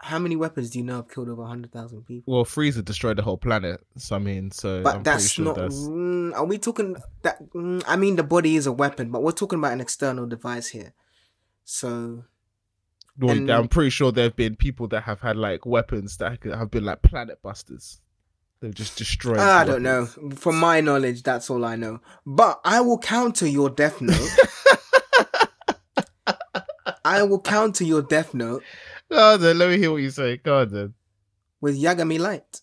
[0.04, 2.34] how many weapons do you know have killed over hundred thousand people?
[2.34, 3.82] Well, Frieza destroyed the whole planet.
[3.98, 5.56] So I mean, so But I'm that's sure not.
[5.56, 5.76] that's.
[5.76, 7.42] Mm, are we talking that?
[7.54, 10.68] Mm, I mean, the body is a weapon, but we're talking about an external device
[10.70, 10.94] here.
[11.64, 12.24] So
[13.20, 16.40] Well, and- I'm pretty sure there have been people that have had like weapons that
[16.44, 18.02] have been like planet busters.
[18.60, 19.38] They've just destroyed.
[19.40, 20.06] I don't know.
[20.36, 22.00] From my knowledge, that's all I know.
[22.26, 24.30] But I will counter your Death Note.
[27.06, 28.64] I will counter your Death Note
[29.12, 30.38] On then, let me hear what you say.
[30.38, 30.94] Go on then.
[31.60, 32.62] with Yagami Light.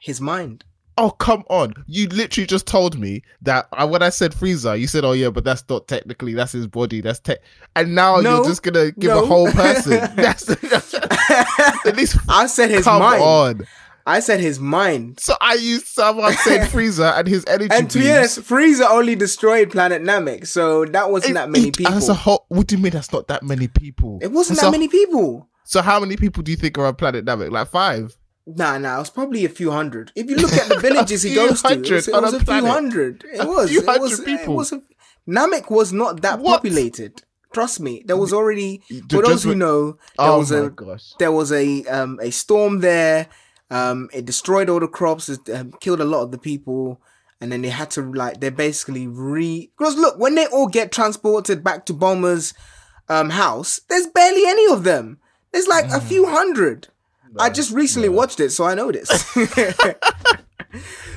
[0.00, 0.64] His mind.
[0.98, 1.72] Oh come on!
[1.86, 5.30] You literally just told me that uh, when I said Frieza, you said, "Oh yeah,
[5.30, 7.00] but that's not technically that's his body.
[7.00, 7.38] That's tech.
[7.74, 9.22] and now No, you're just gonna give no.
[9.22, 9.92] a whole person.
[10.16, 10.48] that's
[11.86, 13.22] at least I said his come mind.
[13.22, 13.66] on.
[14.06, 15.20] I said his mind.
[15.20, 17.68] So I used someone said Frieza and his energy.
[17.74, 21.68] And to be honest, Frieza only destroyed Planet Namek, so that wasn't It- that many
[21.68, 21.92] it- people.
[21.94, 24.18] As a whole, what do you mean that's not that many people?
[24.22, 25.48] It wasn't That's that a- many people.
[25.64, 27.50] So how many people do you think are on Planet Namek?
[27.52, 28.16] Like five?
[28.46, 30.10] Nah, nah, it was probably a few hundred.
[30.16, 32.36] If you look at the villages he goes to, it was, hundred it was a
[32.36, 33.24] a few hundred.
[33.32, 33.70] It A was.
[33.70, 34.20] it was.
[34.26, 34.82] It was a,
[35.28, 36.56] Namek was not that What?
[36.62, 37.22] populated.
[37.52, 38.80] Trust me, there was already.
[39.10, 41.14] For those who know, there oh was a gosh!
[41.18, 43.26] there was a um a storm there.
[43.70, 45.28] Um, it destroyed all the crops.
[45.28, 47.00] It um, killed a lot of the people,
[47.40, 49.70] and then they had to like they basically re.
[49.78, 52.54] Because look, when they all get transported back to Bulma's
[53.08, 55.18] um house, there's barely any of them.
[55.52, 56.88] There's like a few hundred.
[57.38, 59.08] I just recently watched it, so I know this.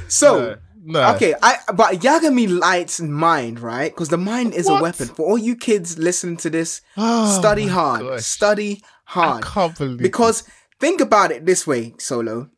[0.08, 0.58] so.
[0.86, 1.16] No, no.
[1.16, 3.90] Okay, I but Yagami Light's mind, right?
[3.92, 4.80] Because the mind is What?
[4.80, 5.08] a weapon.
[5.08, 8.02] For all you kids listening to this, Oh study hard.
[8.02, 8.24] gosh.
[8.24, 9.44] Study I hard.
[9.46, 10.44] can't believe Because
[10.84, 12.50] think about it this way, Solo.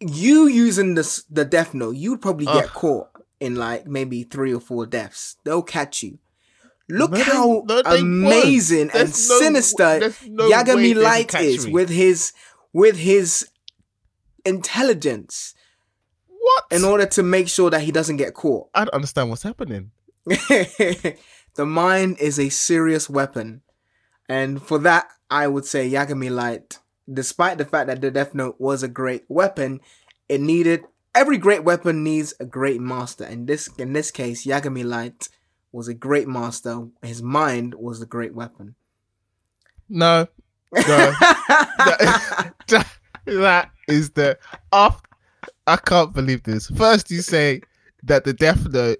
[0.00, 2.72] You using this the death note, you'd probably get Ugh.
[2.72, 5.36] caught in like maybe three or four deaths.
[5.44, 6.18] They'll catch you.
[6.88, 11.72] Look No, how no, amazing and no- sinister Yagami Light is me.
[11.72, 12.32] with his
[12.72, 13.48] with his
[14.44, 15.54] intelligence
[16.26, 16.64] what?
[16.72, 18.68] in order to make sure that he doesn't get caught.
[18.74, 19.90] I don't understand what's happening.
[21.54, 23.60] The mind is a serious weapon.
[24.28, 26.78] And for that, I would say Yagami Light,
[27.12, 29.80] despite the fact that the Death Note was a great weapon,
[30.28, 33.24] it needed every great weapon needs a great master.
[33.24, 35.28] And this in this case, Yagami Light
[35.72, 36.86] was a great master.
[37.02, 38.74] His mind was a great weapon.
[39.88, 40.26] No,
[40.72, 40.80] no.
[40.86, 42.54] that,
[43.26, 44.38] that is the
[44.72, 45.02] off.
[45.66, 46.68] I can't believe this.
[46.68, 47.62] First, you say
[48.02, 48.98] that the Death Note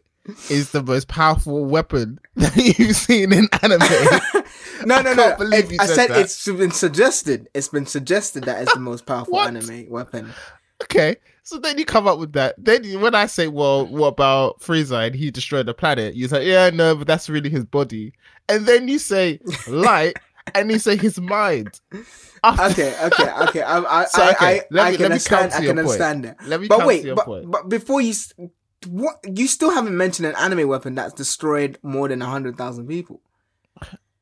[0.51, 3.79] is the most powerful weapon that you've seen in anime.
[4.87, 5.37] no, I no, no.
[5.41, 7.49] It- you I said said it's been suggested.
[7.55, 10.33] It's been suggested that it's the most powerful anime weapon.
[10.85, 12.55] okay, so then you come up with that.
[12.59, 16.29] Then you- when I say, "Well, what about Frieza and he destroyed the planet?" You
[16.29, 18.13] say, "Yeah, no, but that's really his body."
[18.49, 20.17] And then you say light,
[20.55, 21.81] and you say his mind.
[22.45, 23.63] Okay, okay, okay.
[23.63, 25.53] I, I, So, okay, I, I me- can let me understand.
[25.53, 26.37] I can understand that.
[26.47, 27.51] Let me But wait, but, point.
[27.51, 28.15] but before you,
[28.87, 33.21] what you still haven't mentioned an anime weapon that's destroyed more than hundred thousand people.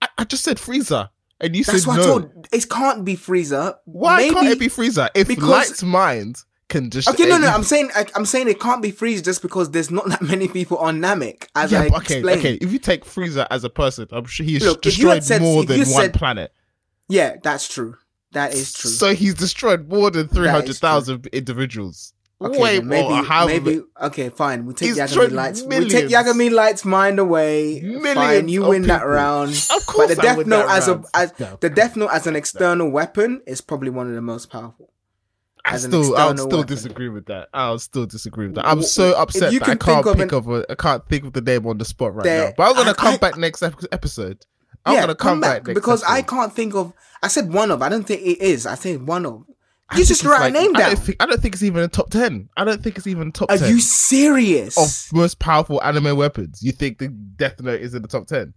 [0.03, 2.03] I, I just said Frieza, and you That's said no.
[2.03, 2.49] I told.
[2.53, 3.77] It can't be Frieza.
[3.85, 5.09] Why Maybe, can't it be Frieza?
[5.15, 6.37] If because- Light's mind
[6.69, 7.49] can just Okay, no, no.
[7.49, 10.47] I'm saying I, I'm saying it can't be Frieza just because there's not that many
[10.49, 11.47] people on Namek.
[11.57, 12.39] As yeah, I okay, explained.
[12.41, 12.55] okay.
[12.61, 15.25] If you take Frieza as a person, I'm sure he's Look, if you had destroyed
[15.25, 16.53] said- more than one said- planet.
[17.09, 17.97] Yeah, that's true.
[18.33, 18.91] That is true.
[18.91, 22.15] So he's destroyed more than three hundred thousand individuals.
[22.43, 23.23] Okay, Way maybe, more.
[23.23, 23.83] How maybe.
[24.01, 24.65] Okay, fine.
[24.65, 25.63] We take Yagami destroyed Lights.
[25.63, 26.07] We take.
[26.09, 27.81] Yagami Lights' mind away.
[28.15, 29.51] Fine, you of win that round.
[29.53, 32.09] Of But course, the I Death Note that as a as No, the Death Note
[32.11, 34.91] as an external weapon is probably one of the most powerful.
[35.67, 36.67] I as an still, I'll still weapon.
[36.67, 37.49] disagree with that.
[37.53, 38.67] I'll still disagree with that.
[38.67, 40.75] I'm so upset you that I can can't think of think an- of a, I
[40.77, 42.55] can't think of the name on the spot right There- now.
[42.57, 44.47] But I'm gonna I- come I- back next episode.
[44.87, 46.95] I'm yeah, gonna come, back, next because I can't think of.
[47.23, 47.83] I said one of.
[47.83, 48.65] I don't think it is.
[48.65, 49.45] I think one of.
[49.93, 50.91] I You just write like- a name I down.
[50.91, 52.49] don't, think, I don't think it's even a top ten.
[52.57, 54.79] I don't think it's even top Are ten you serious?
[54.79, 56.63] of most powerful anime weapons.
[56.63, 58.55] You think the Death Note is in the top ten?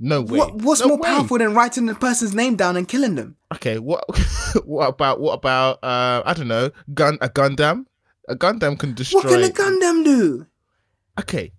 [0.00, 0.38] No way.
[0.38, 1.08] what, what's No more way.
[1.08, 3.36] powerful than writing the person's name down and killing them?
[3.54, 4.04] Okay, what
[4.64, 7.86] what about what about uh I don't know gun a Gundam?
[8.28, 9.20] A Gundam can destroy.
[9.20, 10.46] What can a Gundam do?
[11.20, 11.52] Okay,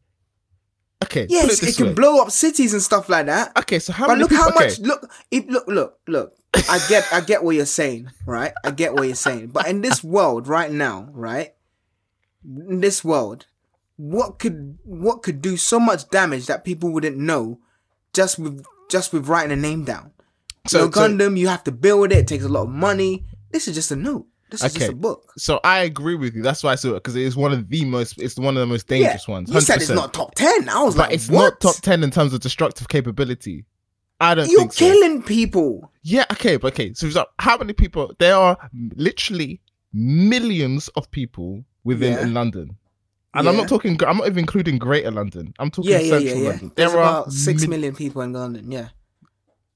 [1.05, 1.27] okay.
[1.29, 1.93] Yes, this it can way.
[1.93, 3.55] blow up cities and stuff like that.
[3.57, 4.43] Okay, so how but many look people?
[4.43, 4.65] how okay.
[4.65, 6.35] much look it look look look
[6.69, 9.81] i get i get what you're saying right i get what you're saying but in
[9.81, 11.53] this world right now right
[12.45, 13.45] in this world
[13.97, 17.59] what could what could do so much damage that people wouldn't know
[18.13, 20.11] just with just with writing a name down
[20.67, 23.25] So- so, so- gundam you have to build it it takes a lot of money
[23.51, 24.93] this is just a note this is just Okay.
[24.93, 26.41] a book So I agree with you.
[26.43, 28.21] That's why I saw it because it is one of the most.
[28.21, 29.49] It's one of the most yeah dangerous ones.
[29.51, 32.03] you said it's not top 10 i was but like it's what not top ten
[32.03, 33.65] in terms of destructive capability.
[34.21, 34.85] I don't you're think so.
[34.85, 36.93] killing people Yeah, okay, but okay.
[36.93, 38.13] So, how many people?
[38.19, 38.57] There are
[38.95, 39.59] literally
[39.93, 42.21] millions of people within Yeah.
[42.23, 42.77] in London,
[43.33, 43.99] and I'm not talking.
[44.07, 45.53] I'm not even including Greater London.
[45.59, 46.71] I'm talking yeah yeah Central yeah yeah London.
[46.75, 48.89] there's there are about six mi- million people in london yeah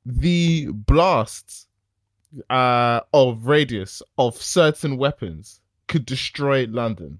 [0.05, 1.67] the blasts
[2.49, 7.19] uh, of radius of certain weapons could destroy London.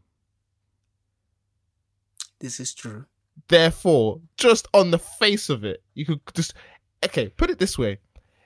[2.40, 3.06] this is true
[3.48, 6.54] Therefore, just on the face of it, you could just
[7.06, 7.30] okay.
[7.30, 8.00] Put it this way: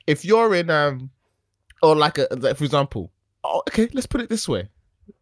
[0.05, 1.09] if you're in um,
[1.81, 3.11] or like a like for example,
[3.43, 4.69] oh, okay, let's put it this way: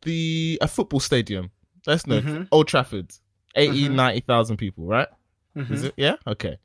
[0.01, 1.51] the a football stadium.
[1.87, 2.47] Let's know Mhm.
[2.51, 3.13] Old Trafford,
[3.55, 3.93] 80, Mhm.
[3.93, 5.07] 90,000 people, right?
[5.55, 5.93] Is it?
[5.95, 6.17] Yeah.
[6.27, 6.57] Okay.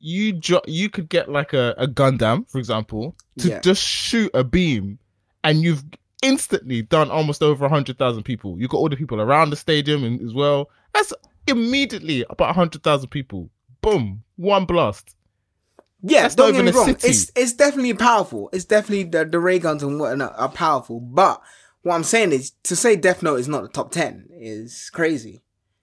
[0.00, 3.60] You jo- you could get like a, a Gundam, for example, to Yeah.
[3.60, 4.98] just shoot a beam,
[5.42, 5.84] and you've
[6.22, 8.58] instantly done almost over a hundred thousand people.
[8.60, 10.70] You've got all the people around the stadium and as well.
[10.94, 11.12] That's
[11.46, 13.50] immediately about a hundred thousand people.
[13.80, 15.14] Boom, one blast.
[16.02, 16.86] Yeah, That's don't get me wrong.
[16.86, 17.08] city.
[17.08, 18.50] It's it's definitely powerful.
[18.52, 21.00] It's definitely the the ray guns and whatnot uh, are powerful.
[21.00, 21.42] But
[21.82, 25.40] what I'm saying is to say Death Note is not the top ten is crazy.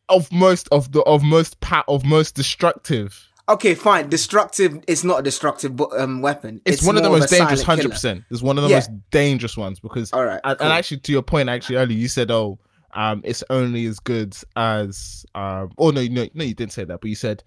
[0.07, 3.27] Of most of the of most pa- of most destructive.
[3.47, 4.09] Okay, fine.
[4.09, 6.61] Destructive It's not a destructive um, weapon.
[6.65, 8.23] It's, one of the most a dangerous, hundred percent.
[8.31, 8.77] It's one of the Yeah.
[8.77, 10.65] most dangerous ones because All right, and, cool.
[10.67, 12.57] and actually to your point actually earlier you said oh
[12.93, 17.01] um it's only as good as um oh no no no you didn't say that
[17.01, 17.43] but you said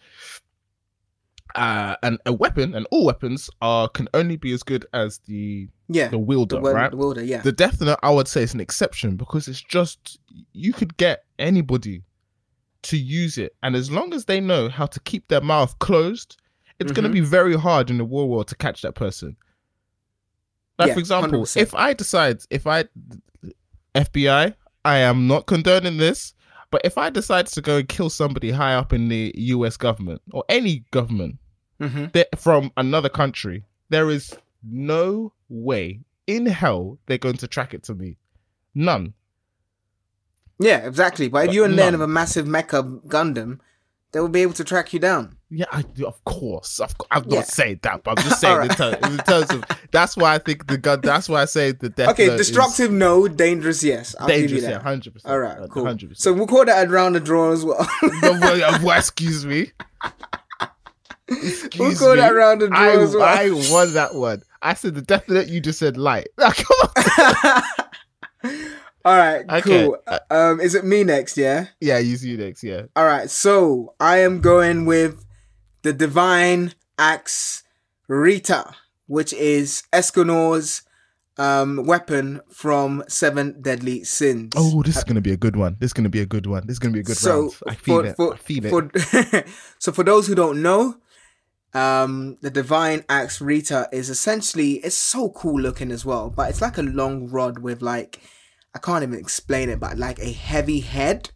[1.54, 5.66] uh and a weapon and all weapons are can only be as good as the
[5.88, 7.24] Yeah, the wielder the, right the wielder.
[7.24, 10.18] Yeah, the death note i would say is an exception because it's just
[10.52, 12.02] you could get anybody
[12.82, 13.54] to use it.
[13.62, 16.36] And as long as they know how to keep their mouth closed
[16.80, 17.08] it's going Mhm.
[17.08, 19.36] to be very hard in the war world to catch that person.
[20.78, 21.60] Like Yeah, for example 100%.
[21.60, 22.84] if i decide if i
[23.94, 26.34] fbi i am not condoning this
[26.70, 30.20] but if i decide to go and kill somebody high up in the us government
[30.32, 31.36] or any government
[31.80, 37.72] hmm that- from another country there is no way in hell they're going to track
[37.72, 38.16] it to me.
[38.74, 39.14] None
[40.58, 41.28] yeah, exactly.
[41.28, 41.94] But if you're in there none.
[41.94, 43.60] of a massive mecha Gundam,
[44.12, 45.36] They will be able to track you down.
[45.50, 46.80] Yeah, I of course.
[46.80, 47.42] I've not Yeah.
[47.42, 48.76] said that, but I'm just saying in, Alright.
[49.02, 51.00] ter- in terms of that's why I think the gun.
[51.02, 52.08] That's why I say the death.
[52.10, 53.28] Okay, destructive, no.
[53.28, 54.14] Dangerous, yes.
[54.18, 54.62] I'll dangerous.
[54.62, 54.82] you Yeah, that.
[54.82, 55.30] hundred percent.
[55.30, 55.84] All right, cool.
[55.84, 56.16] 100%.
[56.16, 57.86] So we'll call that a round of draw as well.
[58.02, 58.62] percent.
[58.84, 59.72] Uh, excuse me.
[61.30, 62.20] we'll Excuse call me.
[62.20, 63.24] that round of draw I, as well.
[63.24, 64.42] I won that one.
[64.62, 65.48] I said the definite.
[65.48, 66.28] You just said light.
[66.38, 66.54] Come
[68.44, 68.62] on.
[69.08, 69.84] All right, Okay.
[69.86, 69.96] cool.
[70.30, 71.38] Um, is it me next?
[71.38, 71.68] Yeah.
[71.80, 72.62] Yeah, use you next.
[72.62, 72.82] Yeah.
[72.94, 73.30] All right.
[73.30, 75.24] So I am going with
[75.80, 77.62] the divine axe
[78.06, 78.74] Rhitta,
[79.06, 80.82] which is Escanor's
[81.38, 84.52] um weapon from Seven Deadly Sins.
[84.54, 85.76] Oh, this is gonna be a good one.
[85.80, 86.66] This is gonna be a good one.
[86.66, 87.54] This is gonna be a good round.
[87.66, 88.16] I feel it.
[88.20, 88.70] I feel it.
[88.70, 89.44] For,
[89.78, 90.96] so for those who don't know,
[91.72, 96.60] um, the divine axe Rhitta is essentially it's so cool looking as well, but it's
[96.60, 98.20] like a long rod with like
[98.78, 101.30] I can't even explain it, but like a heavy head,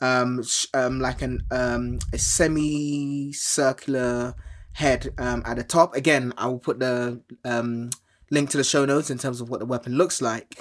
[0.00, 0.42] um,
[0.74, 4.34] um, like an um a semi-circular
[4.72, 5.94] head um at the top.
[5.94, 7.90] Again, I will put the um
[8.32, 10.60] link to the show notes in terms of what the weapon looks like.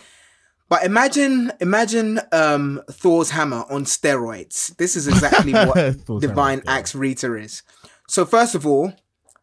[0.70, 4.76] But imagine, imagine um, Thor's hammer on steroids.
[4.78, 7.64] This is exactly what Divine hammer, Axe Rhitta is.
[8.08, 8.94] So first of all,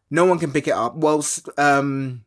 [0.09, 0.95] no one can pick it up.
[0.95, 1.25] Well,
[1.57, 2.23] um,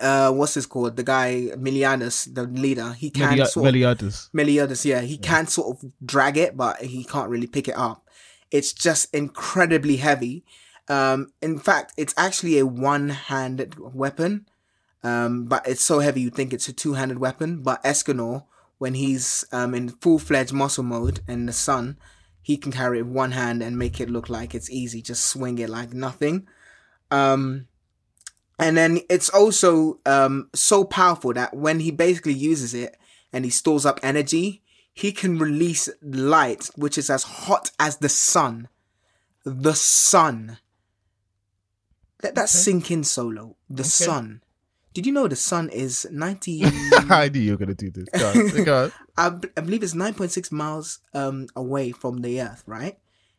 [0.00, 0.96] uh, what's this called?
[0.96, 4.28] The guy Milianus, the leader, he can Meli- sort of Meliadus.
[4.32, 8.08] Meliodas, yeah, he can sort of drag it, but he can't really pick it up.
[8.50, 10.44] It's just incredibly heavy.
[10.88, 14.46] Um, in fact, it's actually a one-handed weapon,
[15.02, 17.62] um, but it's so heavy you think it's a two-handed weapon.
[17.62, 18.44] But Escanor,
[18.78, 21.96] when he's um, in full-fledged muscle mode in the sun,
[22.42, 25.00] he can carry it with one hand and make it look like it's easy.
[25.00, 26.46] Just swing it like nothing.
[27.10, 27.68] Um,
[28.58, 32.96] and then it's also um, so powerful that when he basically uses it
[33.32, 34.62] and he stores up energy,
[34.92, 38.68] he can release light, which is as hot as the sun.
[39.44, 40.58] The sun.
[42.22, 42.46] Let that Okay.
[42.58, 43.56] sink in, Solo.
[43.68, 44.40] The sun.
[44.94, 46.62] Did you know the sun is 90.
[47.10, 48.04] I knew you were gonna do this.
[48.16, 48.64] Go on.
[48.64, 48.92] Go on.
[49.16, 52.98] I, b- I believe it's 9.6 miles um, away from the Earth, right?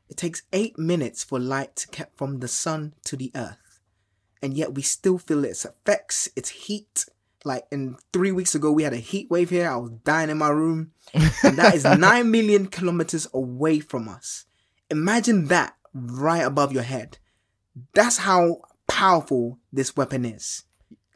[0.10, 3.58] It takes eight minutes for light to get from the sun to the Earth.
[4.46, 7.06] And yet we still feel its effects, its heat.
[7.44, 9.68] Like in three weeks ago, we had a heat wave here.
[9.70, 10.92] I was dying in my room.
[11.44, 14.46] And that is 9 million kilometers away from us.
[14.92, 17.18] Imagine that right above your head.
[17.96, 20.64] That's how powerful this weapon is.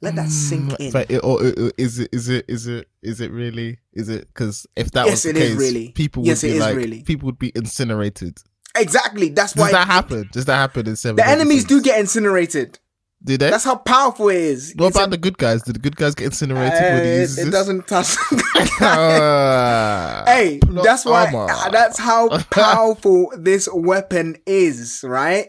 [0.02, 0.90] Let that sink in.
[0.90, 1.40] Mm, But it, or,
[1.78, 2.10] is it?
[2.12, 2.46] Is it?
[2.48, 2.88] Is it?
[3.04, 3.78] Is it really?
[3.94, 4.28] Is it?
[4.28, 5.90] Because if that Yes, was the it is case, really.
[5.92, 7.04] people Yes, would it be is like, really.
[7.04, 8.40] people would be incinerated.
[8.76, 9.30] exactly.
[9.30, 10.30] That's Does why that happen?
[10.32, 11.18] Does that happen in seven?
[11.18, 12.80] the enemies do get incinerated.
[13.24, 13.50] Do they?
[13.50, 14.74] That's how powerful it is.
[14.78, 15.62] what It's about a- the good guys?
[15.64, 17.52] Did the good guys get incinerated Uh, when he it, uses it this?
[17.54, 18.16] doesn't touch.
[18.82, 21.26] Ah, hey, that's why.
[21.26, 21.48] armor.
[21.50, 25.48] uh, That's how powerful this weapon is, right?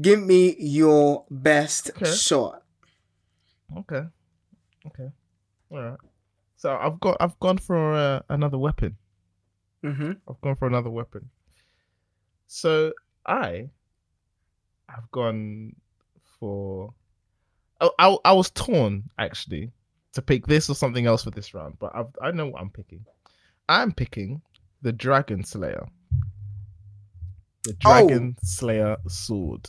[0.00, 2.10] Give me your best Okay.
[2.12, 2.62] shot.
[3.78, 4.02] Okay.
[4.86, 5.08] Okay.
[5.70, 5.98] All right.
[6.56, 8.96] So I've got I've gone for uh, another weapon.
[9.82, 11.30] hmm I've gone for another weapon.
[12.46, 12.92] So
[13.26, 13.70] I
[14.88, 15.74] have gone
[16.40, 16.92] for.
[17.80, 19.70] Oh, I I was torn actually
[20.14, 22.70] to pick this or something else for this round, but I've, I know what I'm
[22.70, 23.04] picking.
[23.68, 24.40] I'm picking
[24.82, 25.86] the Dragon Slayer.
[27.64, 29.68] The Dragon Slayer sword.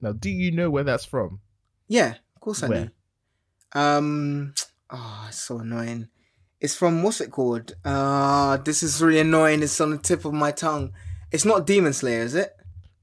[0.00, 1.40] Now, do you know where that's from?
[1.86, 2.90] Yeah, of course I Where?
[3.74, 3.78] do.
[3.78, 4.54] Um,
[4.90, 6.08] oh, it's so annoying.
[6.60, 7.74] It's from what's it called?
[7.84, 9.62] Uh this is really annoying.
[9.62, 10.92] It's on the tip of my tongue.
[11.30, 12.52] It's not Demon Slayer, is it?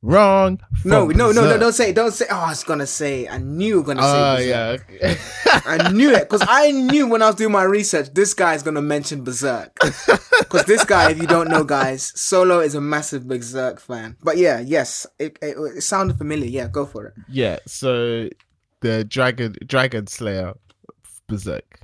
[0.05, 0.59] Wrong.
[0.83, 1.57] No, no, no, no!
[1.57, 2.27] Don't say, don't say.
[2.29, 3.27] Oh, I was gonna say.
[3.27, 4.07] I knew you were gonna say.
[4.07, 4.91] Oh Berserk.
[4.91, 5.07] yeah.
[5.07, 5.17] okay.
[5.65, 8.83] I knew it because I knew when I was doing my research, this guy's gonna
[8.83, 9.73] mention Berserk.
[9.79, 14.15] Because this guy, if you don't know, guys, Solo is a massive Berserk fan.
[14.21, 16.49] But yeah, yes, it, it, it sounded familiar.
[16.49, 17.13] Yeah, go for it.
[17.27, 18.29] Yeah, so
[18.81, 20.53] the dragon dragon slayer
[21.27, 21.79] berserk.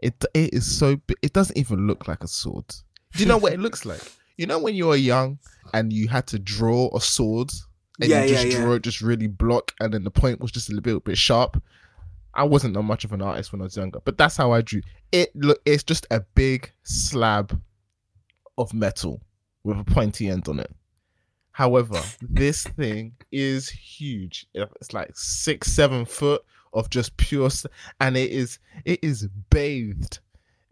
[0.00, 2.66] It it is so it doesn't even look like a sword.
[3.12, 4.02] Do you know what it looks like?
[4.36, 5.38] You know when you were young
[5.72, 7.50] and you had to draw a sword
[8.00, 10.50] and Yeah, you just yeah, draw it just really block and then the point was
[10.50, 11.62] just a little bit sharp.
[12.34, 14.60] I wasn't that much of an artist when I was younger, but that's how I
[14.60, 14.82] drew.
[15.12, 17.60] It look it's just a big slab
[18.58, 19.20] of metal
[19.62, 20.70] with a pointy end on it.
[21.52, 24.46] However, this thing is huge.
[24.54, 27.48] It's like six, seven foot of just pure,
[28.00, 30.18] and it is it is bathed.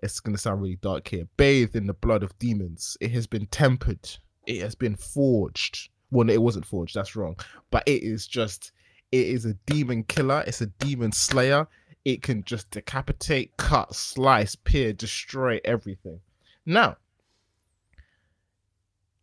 [0.03, 1.29] It's gonna sound really dark here.
[1.37, 2.97] Bathed in the blood of demons.
[3.01, 4.11] It has been tempered.
[4.47, 5.91] It has been forged.
[6.11, 6.95] Well, no, it wasn't forged.
[6.95, 7.37] That's wrong.
[7.71, 8.73] But it is just.
[9.13, 10.43] It is a demon killer.
[10.47, 11.67] It's a demon slayer.
[12.05, 16.21] It can just decapitate, cut, slice, peer, destroy everything.
[16.67, 16.97] Now,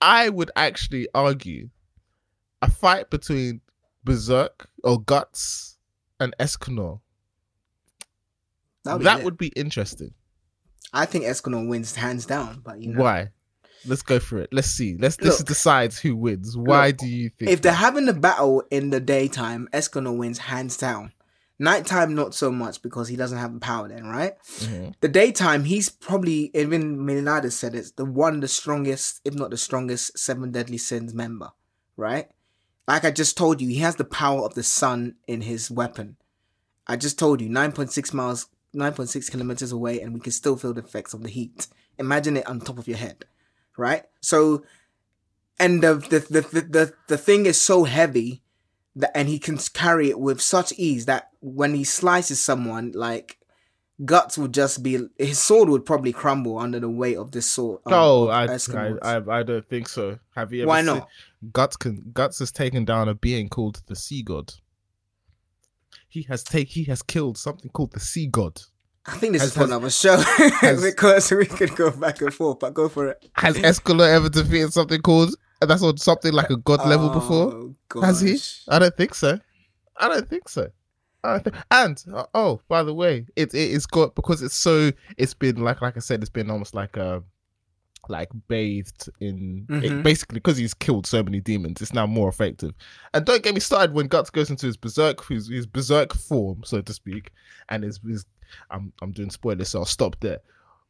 [0.01, 1.69] I would actually argue
[2.61, 3.61] a fight between
[4.03, 5.77] Berserk or Guts
[6.19, 6.99] and Escanor.
[8.85, 9.23] That lit.
[9.23, 10.13] would be interesting.
[10.93, 13.29] I think Escanor wins hands down, but you know, Why?
[13.85, 14.49] Let's go for it.
[14.51, 14.97] Let's see.
[14.97, 16.57] Let's this decides who wins.
[16.57, 17.51] Why Look, do you think?
[17.51, 21.13] if they're having the battle in the daytime, Escanor wins hands down.
[21.61, 24.33] Nighttime, not so much because he doesn't have the power then, right?
[24.59, 24.93] Mhm.
[25.01, 29.57] The daytime, he's probably even Leonidas said it's the one the strongest, if not the
[29.57, 31.49] strongest, seven deadly sins member,
[31.97, 32.29] right?
[32.87, 36.15] Like I just told you, he has the power of the sun in his weapon.
[36.87, 40.19] I just told you, nine point six miles, nine point six kilometers away, and we
[40.19, 41.67] can still feel the effects of the heat.
[41.97, 43.25] Imagine it on top of your head,
[43.77, 44.03] right?
[44.21, 44.63] So,
[45.59, 48.41] and the the the the, the, the thing is so heavy
[48.95, 53.37] that, and he can carry it with such ease that when he slices someone, like
[54.05, 57.81] guts would just be his sword would probably crumble under the weight of this sword.
[57.85, 60.17] um, Oh, I, I, I, I don't think so.
[60.35, 61.09] Have you ever Why seen- not?
[61.51, 64.53] Guts can Guts has taken down a being called the Sea God.
[66.09, 68.59] He has take he has killed something called the Sea God.
[69.05, 70.17] I think this has- is for another show
[70.61, 72.59] has- because we could go back and forth.
[72.59, 73.29] But go for it.
[73.33, 77.73] Has Escalor ever defeated something called that's on something like a god level before?
[77.95, 78.37] Oh, Has he?
[78.67, 79.39] I don't think so.
[79.97, 80.69] I don't think so.
[81.71, 85.57] And uh, oh, by the way, it it is got because it's so it's been
[85.57, 87.21] like like I said, it's been almost like a
[88.07, 90.03] like bathed in it, Mhm.
[90.03, 91.81] basically because he's killed so many demons.
[91.81, 92.73] It's now more effective.
[93.13, 96.61] And don't get me started when Guts goes into his berserk his, his berserk form,
[96.63, 97.31] so to speak,
[97.69, 98.25] and his, his
[98.71, 100.39] I'm I'm doing spoilers, so I'll stop there.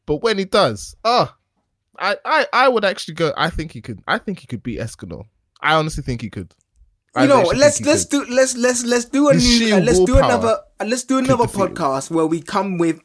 [0.05, 1.34] But when he does, oh,
[1.97, 3.34] I I I would actually go.
[3.36, 3.99] I think he could.
[4.07, 5.24] I think he could beat Escanor.
[5.62, 6.53] I honestly think he could.
[7.16, 8.26] I You know, let's let's could.
[8.28, 11.18] do let's let's let's do a His new uh, let's do another uh, let's do
[11.18, 13.01] another podcast where we come with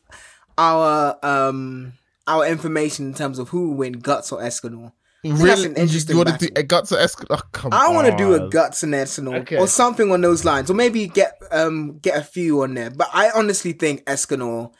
[0.57, 1.95] our um
[2.27, 4.93] our information in terms of who will win guts or Escanor.
[5.23, 7.41] think that's Really, an interesting you want to do a guts or Escanor?
[7.65, 9.57] Oh, I want to do a guts and Escanor Okay.
[9.59, 12.91] or something on those lines, or maybe get um get a few on there.
[12.91, 14.73] But I honestly think Escanor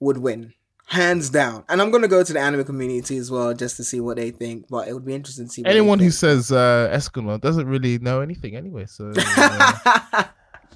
[0.00, 0.52] would win,
[0.86, 1.64] hands down.
[1.68, 4.30] And I'm gonna go to the anime community as well just to see what they
[4.30, 4.66] think.
[4.68, 7.66] But it would be interesting to see what they Anyone who says uh, Escanor doesn't
[7.66, 10.24] really know anything anyway, so uh,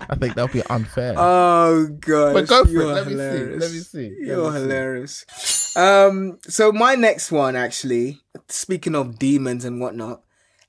[0.08, 1.14] I think that'll be unfair.
[1.18, 2.32] oh god!
[2.34, 2.72] but go for it.
[2.72, 3.18] you're Let me see.
[3.18, 4.16] Let me see.
[4.20, 4.62] Let You're me see.
[4.62, 5.76] hilarious.
[5.76, 10.22] Um, so my next one, actually, speaking of demons and whatnot,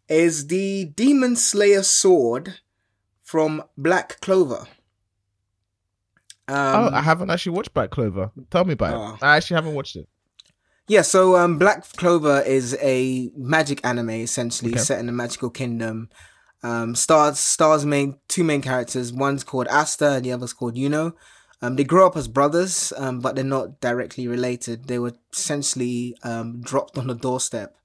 [0.08, 2.60] is the Demon Slayer sword
[3.24, 4.68] from Black Clover.
[6.48, 8.32] Um, oh, I haven't actually watched Black Clover.
[8.50, 9.14] Tell me about Oh.
[9.16, 9.24] it.
[9.24, 10.08] I actually haven't watched it.
[10.88, 14.80] Yeah, so um, Black Clover is a magic anime essentially Okay.
[14.82, 16.10] set in a magical kingdom.
[16.64, 19.12] Um, stars stars main two main characters.
[19.12, 21.14] One's called Asta, and the other's called Yuno.
[21.62, 24.86] Um, they grow up as brothers, um, but they're not directly related.
[24.86, 27.76] They were essentially um, dropped on the doorstep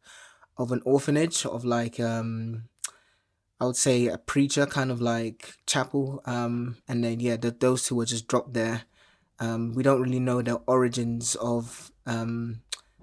[0.56, 2.64] of an orphanage of like um,
[3.60, 6.22] I would say a preacher kind of like chapel.
[6.26, 8.82] Um, and then yeah, the, those two were just dropped there.
[9.38, 12.62] Um, we don't really know the origins of um,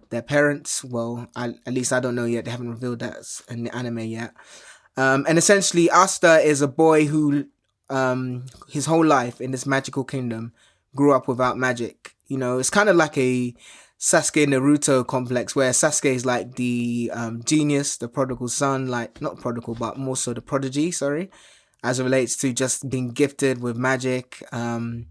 [0.09, 0.83] their parents.
[0.83, 2.45] Well, I, at least I don't know yet.
[2.45, 3.17] They haven't revealed that
[3.49, 4.33] in the anime yet.
[4.95, 7.45] Um, and essentially, Asta is a boy who,
[7.89, 10.53] um, his whole life in this magical kingdom,
[10.95, 12.15] grew up without magic.
[12.27, 13.53] You know, it's kind of like a
[13.99, 19.39] Sasuke Naruto complex where Sasuke is like the um, genius, the prodigal son, like not
[19.39, 20.91] prodigal, but more so the prodigy.
[20.91, 21.31] Sorry,
[21.83, 24.43] as it relates to just being gifted with magic.
[24.51, 25.07] Um,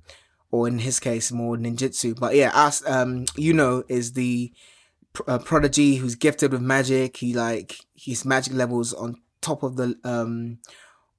[0.52, 2.18] or in his case, more ninjutsu.
[2.20, 4.52] But yeah, us, um, you know, is the
[5.14, 7.16] pr- uh, prodigy who's gifted with magic.
[7.16, 10.58] He like his magic levels on top of the um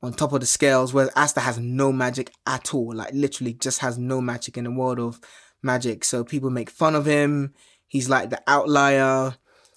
[0.02, 2.94] on top of the scales, whereas Asta has no magic at all.
[2.94, 5.22] Like literally, just has no magic in the world of
[5.62, 6.04] magic.
[6.04, 7.54] So people make fun of him.
[7.88, 9.36] He's like the outlier,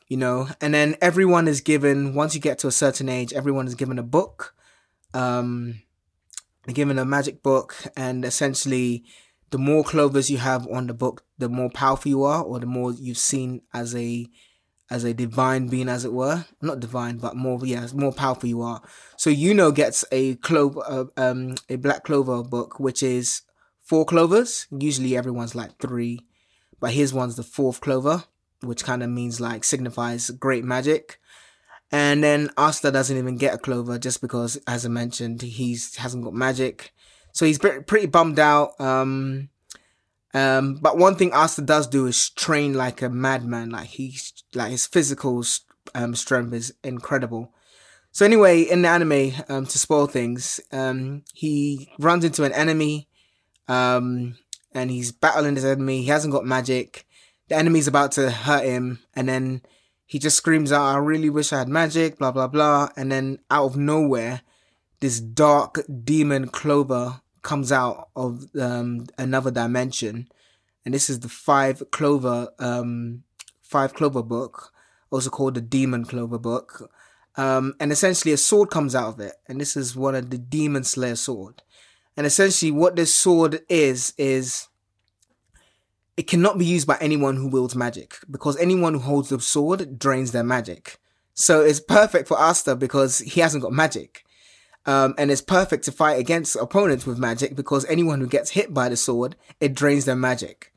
[0.08, 0.48] you know.
[0.60, 3.98] And then everyone is given once you get to a certain age, everyone is given
[3.98, 4.54] a book.
[5.14, 5.82] Um,
[6.72, 9.04] given a magic book, and essentially,
[9.50, 12.66] the more clovers you have on the book, the more powerful you are, or the
[12.66, 14.26] more you've seen as a
[14.90, 16.44] as a divine being, as it were.
[16.60, 18.82] Not divine, but more yeah, more powerful you are.
[19.16, 23.42] So Yuno gets a clover, uh, um, a black clover book, which is
[23.82, 24.66] four clovers.
[24.70, 26.20] Usually everyone's like three,
[26.80, 28.24] but his one's the fourth clover,
[28.62, 31.18] which kind of means like signifies great magic.
[31.92, 36.24] And then Asta doesn't even get a clover just because, as I mentioned, he's hasn't
[36.24, 36.92] got magic.
[37.32, 38.80] So he's pretty bummed out.
[38.80, 39.50] Um,
[40.36, 43.70] um, but one thing Asta does do is train like a madman.
[43.70, 45.42] Like he's like his physical
[45.94, 47.54] um, strength is incredible.
[48.12, 53.08] So anyway, in the anime, um, to spoil things, um, he runs into an enemy,
[53.66, 54.36] um,
[54.74, 56.02] and he's battling this enemy.
[56.02, 57.06] He hasn't got magic.
[57.48, 59.62] The enemy's about to hurt him, and then
[60.04, 63.38] he just screams out, "I really wish I had magic," blah blah blah, and then
[63.50, 64.42] out of nowhere,
[65.00, 70.28] this dark demon Clover comes out of um, another dimension,
[70.84, 73.22] and this is the Five Clover um,
[73.62, 74.72] Five Clover book,
[75.10, 76.90] also called the Demon Clover book.
[77.36, 80.38] Um, and essentially, a sword comes out of it, and this is one of the
[80.38, 81.62] Demon Slayer sword.
[82.16, 84.68] And essentially, what this sword is is
[86.16, 89.98] it cannot be used by anyone who wields magic because anyone who holds the sword
[89.98, 90.98] drains their magic.
[91.34, 94.24] So it's perfect for Asta because he hasn't got magic.
[94.86, 98.72] Um, and it's perfect to fight against opponents with magic because anyone who gets hit
[98.72, 100.72] by the sword, it drains their magic.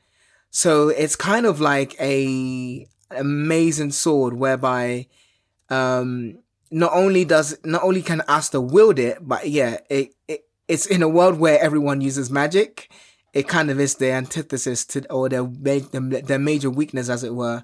[0.50, 5.06] So it's kind of like a amazing sword whereby
[5.68, 6.38] um,
[6.72, 11.02] not only does not only can Asta wield it, but yeah, it, it it's in
[11.02, 12.90] a world where everyone uses magic.
[13.32, 17.62] It kind of is the antithesis to or their their major weakness, as it were,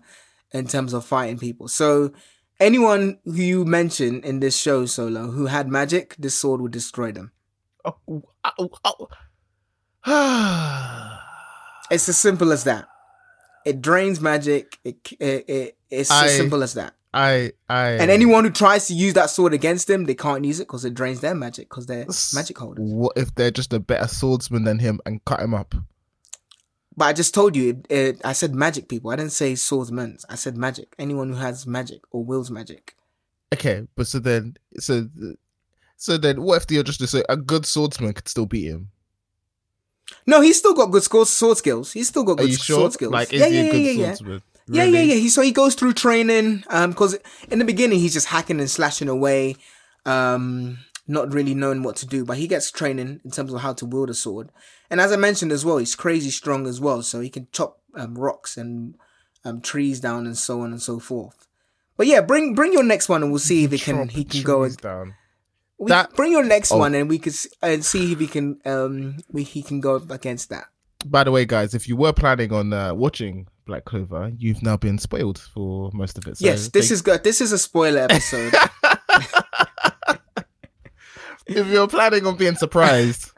[0.53, 1.67] in terms of fighting people.
[1.67, 2.13] So
[2.61, 7.13] anyone who you mention in this show, Solo, who had magic, this sword would destroy
[7.13, 7.33] them.
[7.85, 8.23] Oh,
[8.59, 9.09] oh, oh.
[11.89, 12.89] It's as simple as that.
[13.65, 14.79] It drains magic.
[14.83, 16.95] It, it, it it's I, as simple as that.
[17.15, 20.61] I, I, and anyone who tries to use that sword against them, they can't use
[20.61, 22.93] it because it drains their magic because they're magic holders.
[22.93, 25.75] What if they're just a better swordsman than him and cut him up?
[26.97, 29.11] But I just told you, it, it, I said magic people.
[29.11, 30.19] I didn't say swordsmen.
[30.31, 30.95] I said magic.
[30.99, 32.97] Anyone who has magic or wills magic.
[33.53, 35.09] Okay, but so then, so,
[35.97, 38.91] so then, what if you're just to say a good swordsman could still beat him?
[40.27, 41.93] No, he's still got good sword skills.
[41.93, 42.79] He's still got good sure?
[42.79, 43.13] sword skills.
[43.13, 44.17] Like, yeah, yeah, yeah, yeah, yeah.
[44.23, 44.43] Really?
[44.69, 45.15] Yeah, yeah, yeah.
[45.15, 46.65] He so he goes through training.
[46.69, 47.19] Um, because
[47.51, 49.57] in the beginning he's just hacking and slashing away,
[50.05, 52.25] um, not really knowing what to do.
[52.25, 54.51] But he gets training in terms of how to wield a sword.
[54.91, 57.03] And as I mentioned as well, he's crazy strong as well.
[57.03, 58.95] So he can chop um, rocks and
[59.45, 61.47] um, trees down and so on and so forth.
[61.97, 64.43] But yeah, bring bring your next one and we'll see if he can he can
[64.43, 65.15] go down.
[65.79, 66.79] We, that, bring your next oh.
[66.79, 67.33] one and we can
[67.63, 70.67] and see if he can um we, he can go against that.
[71.05, 74.77] By the way, guys, if you were planning on uh, watching Black Clover, you've now
[74.77, 76.39] been spoiled for most of it.
[76.39, 77.23] So yes, this is good.
[77.23, 78.55] This is a spoiler episode.
[81.47, 83.31] if you're planning on being surprised,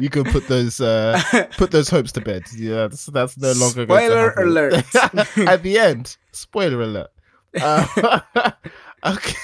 [0.00, 1.20] you can put those uh,
[1.56, 2.42] put those hopes to bed.
[2.54, 4.74] Yeah, that's, that's no longer spoiler alert.
[5.38, 7.10] At the end, spoiler alert.
[7.60, 8.20] Uh,
[9.06, 9.36] okay.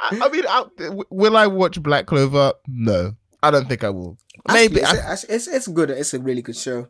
[0.00, 0.64] I, mean, I,
[1.10, 2.54] will I watch Black Clover?
[2.66, 4.18] No, I don't think I will.
[4.52, 5.90] Maybe Actually, it's, I, it's, it's good.
[5.90, 6.88] It's a really good show.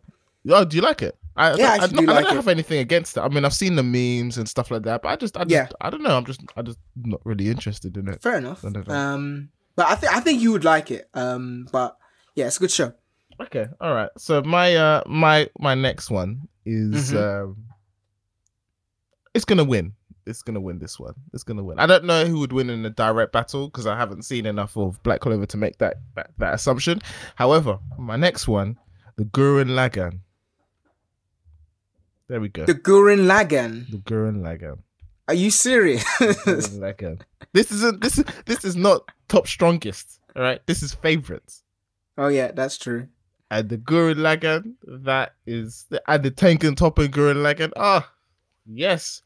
[0.49, 1.17] Oh, do you like it?
[1.37, 3.20] I, yeah, I, I, I, do I like don't have anything against it.
[3.20, 5.51] I mean, I've seen the memes and stuff like that, but I just, I just,
[5.51, 5.68] yeah.
[5.80, 6.16] I don't know.
[6.16, 8.22] I'm just, I just not really interested in it.
[8.22, 8.64] Fair enough.
[8.64, 11.09] Um, but I think, I think you would like it.
[11.14, 11.97] Um, but
[12.35, 12.93] yeah, it's a good show.
[13.41, 14.11] Okay, all right.
[14.18, 17.45] So my, uh, my, my next one is, mm-hmm.
[17.49, 17.57] um,
[19.35, 19.95] it's gonna win
[20.26, 21.14] it's gonna win this one.
[21.33, 21.78] It's gonna win.
[21.78, 24.76] I don't know who would win in a direct battle because I haven't seen enough
[24.76, 27.01] of Black Clover to make that, that that, assumption.
[27.35, 28.78] However, my next one,
[29.16, 30.20] the Gurren Lagann.
[32.33, 32.64] There we go.
[32.64, 33.91] The Gurren Lagann.
[33.91, 34.78] The Gurren Lagann.
[35.28, 36.03] Are you serious?
[36.18, 37.20] Lagann.
[37.53, 40.18] This isn't this is this is not top strongest.
[40.35, 41.62] All right, this is favorites.
[42.16, 43.09] Oh yeah, that's true.
[43.51, 47.72] And the Gurren Lagann, that is, and the Tengen Toppa Gurren Lagann.
[47.76, 48.12] Ah, oh,
[48.64, 49.20] yes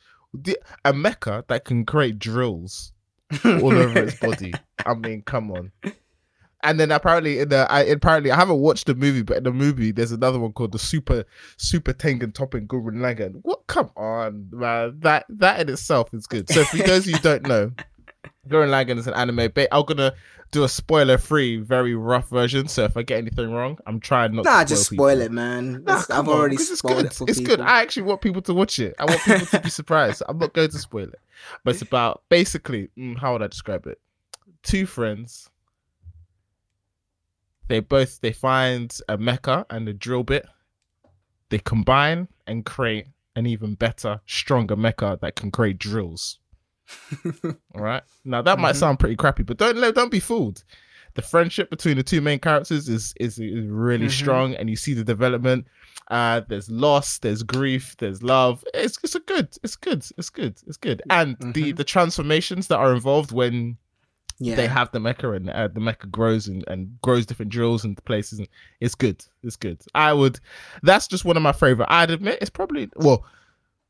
[0.85, 2.93] a mecha that can create drills
[3.45, 4.53] all over its body.
[4.87, 5.73] I mean, come on.
[6.67, 9.53] And then apparently in the I apparently I haven't watched the movie, but in the
[9.53, 11.25] movie there's another one called the Super
[11.57, 13.41] Super Tengen Toppa Gurren Lagann.
[13.43, 13.67] What?
[13.69, 14.99] Come on, man.
[15.01, 16.51] That that in itself is good.
[16.51, 17.71] So for those of you who don't know,
[18.49, 19.51] Gurren Lagann is an anime.
[19.55, 20.13] But I'm gonna
[20.51, 22.67] do a spoiler free, very rough version.
[22.69, 24.43] So if I get anything wrong, I'm trying not.
[24.45, 24.51] To.
[24.51, 25.85] Nah, to just spoil spoil it, man.
[25.85, 27.07] Nah, I've on, already it's spoiled good.
[27.07, 27.57] it for It's people.
[27.57, 27.65] good.
[27.65, 28.95] I actually want people to watch it.
[28.99, 30.23] I want people to be surprised.
[30.29, 31.21] I'm not going to spoil it,
[31.65, 34.01] but it's about basically mm, how would I describe it?
[34.63, 35.49] Two friends.
[37.69, 40.47] They both they find a mecha and a drill bit.
[41.49, 46.39] They combine and create an even better, stronger mecha that can create drills.
[47.25, 48.03] All right.
[48.25, 48.63] Now that mm-hmm.
[48.63, 50.65] might sound pretty crappy, but don't don't be fooled.
[51.15, 54.09] The friendship between the two main characters is is, is really mm-hmm.
[54.09, 55.67] strong, and you see the development.
[56.09, 58.63] Uh, there's loss, there's grief, there's love.
[58.75, 61.53] It's it's a good, it's good, it's good, it's good, and mm-hmm.
[61.53, 63.77] the the transformations that are involved when
[64.39, 64.55] yeah.
[64.55, 68.03] they have the mecha and uh, the mecha grows and, and grows different drills and
[68.05, 68.49] places and
[68.81, 70.39] it's good it's good i would
[70.83, 73.25] that's just one of my favorite i'd admit it's probably well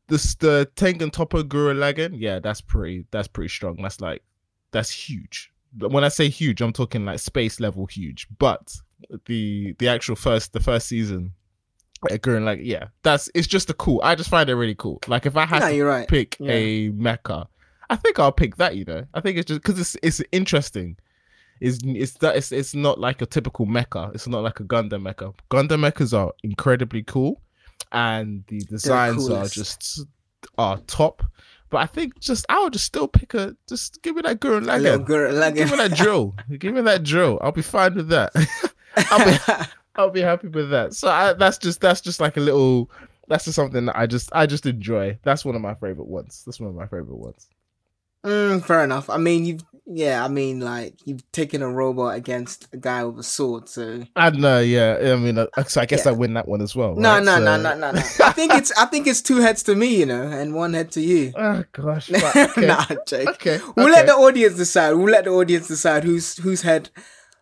[0.08, 3.76] the the Tengen Toppa Gurren Lagann, yeah, that's pretty that's pretty strong.
[3.82, 4.22] That's like
[4.70, 5.50] that's huge.
[5.78, 8.28] When I say huge, I'm talking like space level huge.
[8.38, 8.72] But
[9.24, 11.32] the the actual first the first season
[12.04, 14.00] Gurren like yeah, that's it's just a cool.
[14.04, 15.00] I just find it really cool.
[15.08, 16.06] Like if I had No, to right.
[16.08, 16.52] pick Yeah.
[16.52, 17.48] a mecha,
[17.90, 18.76] I think I'll pick that.
[18.76, 20.96] You know, I think it's just because it's it's interesting.
[21.60, 24.14] It's it's that it's it's not like a typical mecha.
[24.14, 25.34] It's not like a Gundam mecha.
[25.50, 27.40] Gundam mechas are incredibly cool,
[27.92, 30.00] and the designs are just
[30.58, 31.22] are top.
[31.70, 34.64] But I think just I would just still pick a just give me that Gurren
[34.64, 35.06] Lagann.
[35.56, 36.34] Give me that drill.
[36.58, 37.38] Give me that drill.
[37.42, 38.32] I'll be fine with that.
[38.96, 39.64] I'll be
[39.96, 40.94] I'll be happy with that.
[40.94, 42.90] So I, that's just that's just like a little.
[43.28, 45.18] That's just something that I just I just enjoy.
[45.22, 46.42] That's one of my favorite ones.
[46.46, 47.48] That's one of my favorite ones.
[48.26, 49.08] Mm, fair enough.
[49.08, 50.24] I mean, you've yeah.
[50.24, 53.68] I mean, like you've taken a robot against a guy with a sword.
[53.68, 54.98] So I know, yeah.
[55.12, 56.10] I mean, uh, so I guess Yeah.
[56.10, 56.96] I win that one as well.
[56.96, 57.22] no, right?
[57.22, 57.98] no, So- no, no, no, no.
[58.24, 60.90] I think it's I think it's two heads to me, you know, and one head
[60.92, 61.32] to you.
[61.36, 62.08] Oh gosh.
[62.12, 62.66] but okay.
[62.66, 63.28] nah, Jake.
[63.28, 63.60] okay.
[63.76, 63.92] We'll okay.
[63.94, 64.94] let the audience decide.
[64.94, 66.90] We'll let the audience decide whose whose head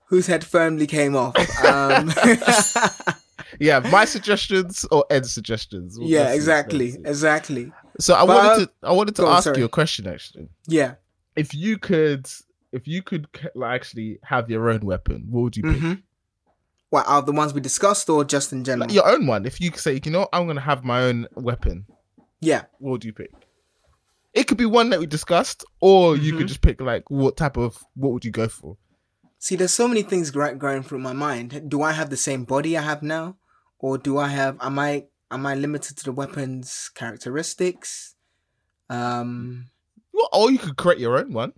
[0.09, 1.35] whose head firmly came off.
[1.65, 2.13] Um,
[3.59, 5.99] yeah, my suggestions or Ed's suggestions.
[5.99, 7.73] Well, yeah, exactly, exactly.
[8.01, 10.49] So I But, wanted to I wanted to go on, ask you a question actually.
[10.67, 10.95] Yeah.
[11.37, 12.29] If you could
[12.73, 15.77] if you could like, actually have your own weapon, what would you pick?
[15.81, 15.93] hmm
[16.91, 18.87] What are the ones we discussed, or just in general?
[18.89, 19.47] Like, your own one.
[19.47, 21.87] If you could say, you know, I'm gonna have my own weapon.
[22.41, 22.63] yeah.
[22.79, 23.31] what would you pick?
[24.33, 26.49] It could be one that we discussed, or you could Mhm.
[26.49, 28.77] just pick like what type of what would you go for?
[29.39, 31.69] See, there's so many things going through my mind.
[31.71, 33.37] Do I have the same body I have now,
[33.79, 34.57] or do I have?
[34.61, 35.05] Am I
[35.35, 38.15] am I limited to the weapon's characteristics?
[38.89, 39.67] Um.
[40.13, 41.53] Well, or you could create your own one.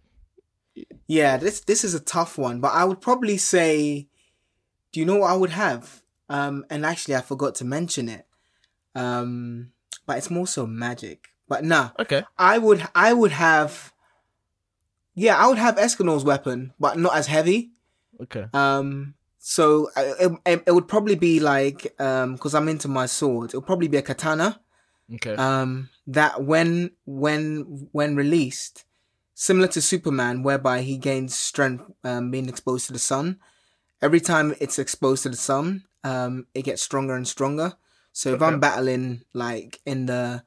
[1.07, 4.09] Yeah, this this is a tough one, but I would probably say,
[4.93, 6.03] do you know what I would have?
[6.29, 8.27] Um, and actually, I forgot to mention it.
[8.95, 9.73] Um,
[10.07, 11.29] but it's more so magic.
[11.49, 12.25] But nah, Okay.
[12.39, 13.93] I would I would have.
[15.15, 17.71] Yeah, I would have Escanol's weapon, but not as heavy.
[18.23, 18.47] Okay.
[18.53, 19.15] Um,
[19.49, 23.57] so it, it, it would probably be like um, because I'm into my sword, It
[23.57, 24.61] would probably be a katana
[25.15, 25.37] Okay.
[25.37, 28.85] um that when when when released
[29.35, 33.39] similar to superman whereby he gains strength um being exposed to the sun
[34.03, 37.75] every time it's exposed to the sun um it gets stronger and stronger
[38.13, 38.47] so if Okay.
[38.47, 40.43] i'm battling like in the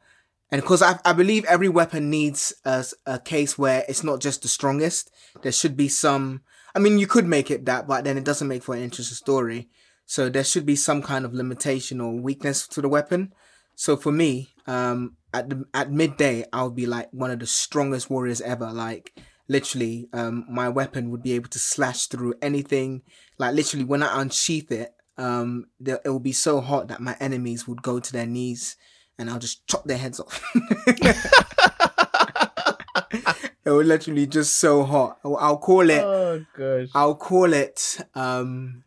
[0.51, 4.41] and because I, I believe every weapon needs a, a case where it's not just
[4.41, 5.09] the strongest
[5.41, 6.41] there should be some
[6.75, 9.15] i mean you could make it that but then it doesn't make for an interesting
[9.15, 9.69] story
[10.05, 13.31] so there should be some kind of limitation or weakness to the weapon
[13.79, 17.47] so for me, um, at the, at midday, I would be like one of the
[17.47, 18.73] strongest warriors ever.
[18.73, 19.17] Like
[19.47, 23.03] literally, um, my weapon would be able to slash through anything.
[23.37, 27.69] Like literally, when I unsheath it, um, it will be so hot that my enemies
[27.69, 28.75] would go to their knees,
[29.17, 30.43] and I'll just chop their heads off.
[33.69, 35.19] it would literally just so hot.
[35.23, 36.03] I'll, I'll call it.
[36.03, 36.89] oh gosh.
[36.95, 37.97] I'll call it.
[38.15, 38.83] Um,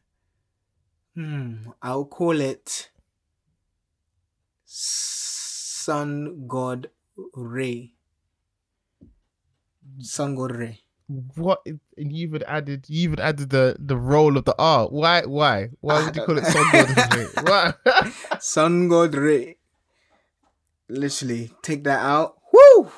[1.14, 1.70] hmm.
[1.80, 2.90] I'll call it.
[4.64, 6.90] Sun God
[7.34, 7.92] Ray.
[10.00, 10.80] Sun God Ray.
[11.36, 11.60] What?
[11.66, 14.86] And you even added you even added the the role of the R.
[14.88, 15.22] Why?
[15.22, 15.68] Why?
[15.80, 16.46] Why would you call it.
[16.46, 17.28] Son God?
[17.42, 18.42] What?
[18.42, 19.58] Sun God Ray.
[20.88, 22.36] Literally, take that out.
[22.52, 22.90] Woo!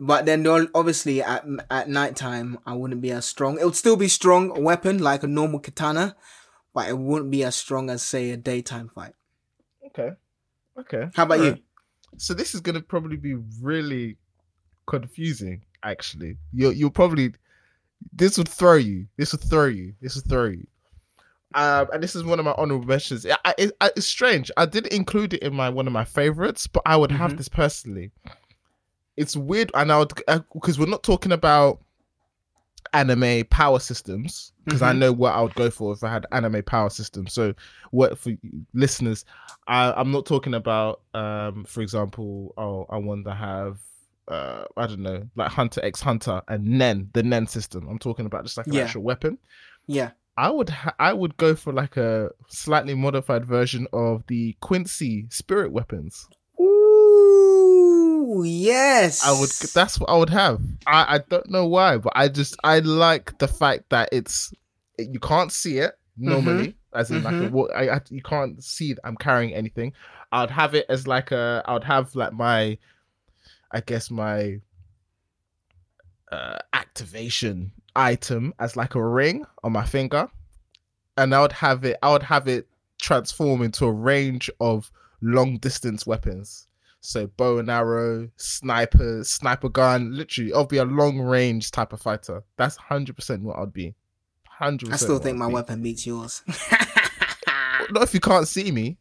[0.00, 3.58] But then, obviously, at at nighttime, I wouldn't be as strong.
[3.58, 6.16] It would still be strong weapon like a normal katana,
[6.74, 9.12] but it wouldn't be as strong as say a daytime fight.
[9.86, 10.10] okay.
[10.76, 11.08] Okay.
[11.14, 11.58] How about you?
[12.16, 14.16] So this is gonna probably be really
[14.86, 15.62] confusing.
[15.82, 17.34] Actually, you'll you'll probably
[18.12, 19.06] this would throw you.
[19.16, 19.94] This would throw you.
[20.00, 20.66] This would throw you.
[21.54, 23.24] Um, and this is one of my honorable mentions.
[23.24, 24.50] I, I, it, it's strange.
[24.56, 27.36] I did include it in my one of my favorites, but I would have Mhm.
[27.36, 28.10] this personally.
[29.16, 30.12] It's weird, and I would
[30.52, 31.80] because we're not talking about
[32.92, 34.98] anime power systems because I Mhm.
[34.98, 37.32] know what I would go for if I had anime power systems.
[37.32, 37.54] So,
[37.90, 38.32] what for
[38.72, 39.24] listeners,
[39.66, 43.78] I, I'm not talking about, um, for example, oh, I want to have,
[44.28, 47.88] uh, I don't know, like Hunter X Hunter and Nen, the Nen system.
[47.88, 48.84] I'm talking about just like an Yeah.
[48.84, 49.38] actual weapon.
[49.86, 50.10] Yeah.
[50.36, 55.26] I would ha- I would go for like a slightly modified version of the Quincy
[55.30, 56.28] spirit weapons.
[58.24, 59.24] Ooh, yes.
[59.24, 60.60] I would that's what I would have.
[60.86, 64.52] I, I don't know why, but I just I like the fact that it's
[64.98, 68.94] you can't see it normally as in like a, what I, I you can't see
[68.94, 69.92] that I'm carrying anything.
[70.32, 72.78] I'd have it as like a I would have like my
[73.70, 74.60] I guess my
[76.32, 80.28] uh activation item as like a ring on my finger
[81.16, 82.66] and I would have it I would have it
[83.00, 86.68] transform into a range of long distance weapons.
[87.04, 92.00] So bow and arrow, sniper, sniper gun, literally, I'll be a long range type of
[92.00, 92.42] fighter.
[92.56, 93.94] That's hundred percent what I'd be.
[94.48, 94.90] Hundred.
[94.90, 96.42] I still think my weapon beats yours.
[97.90, 98.96] Not if you can't see me.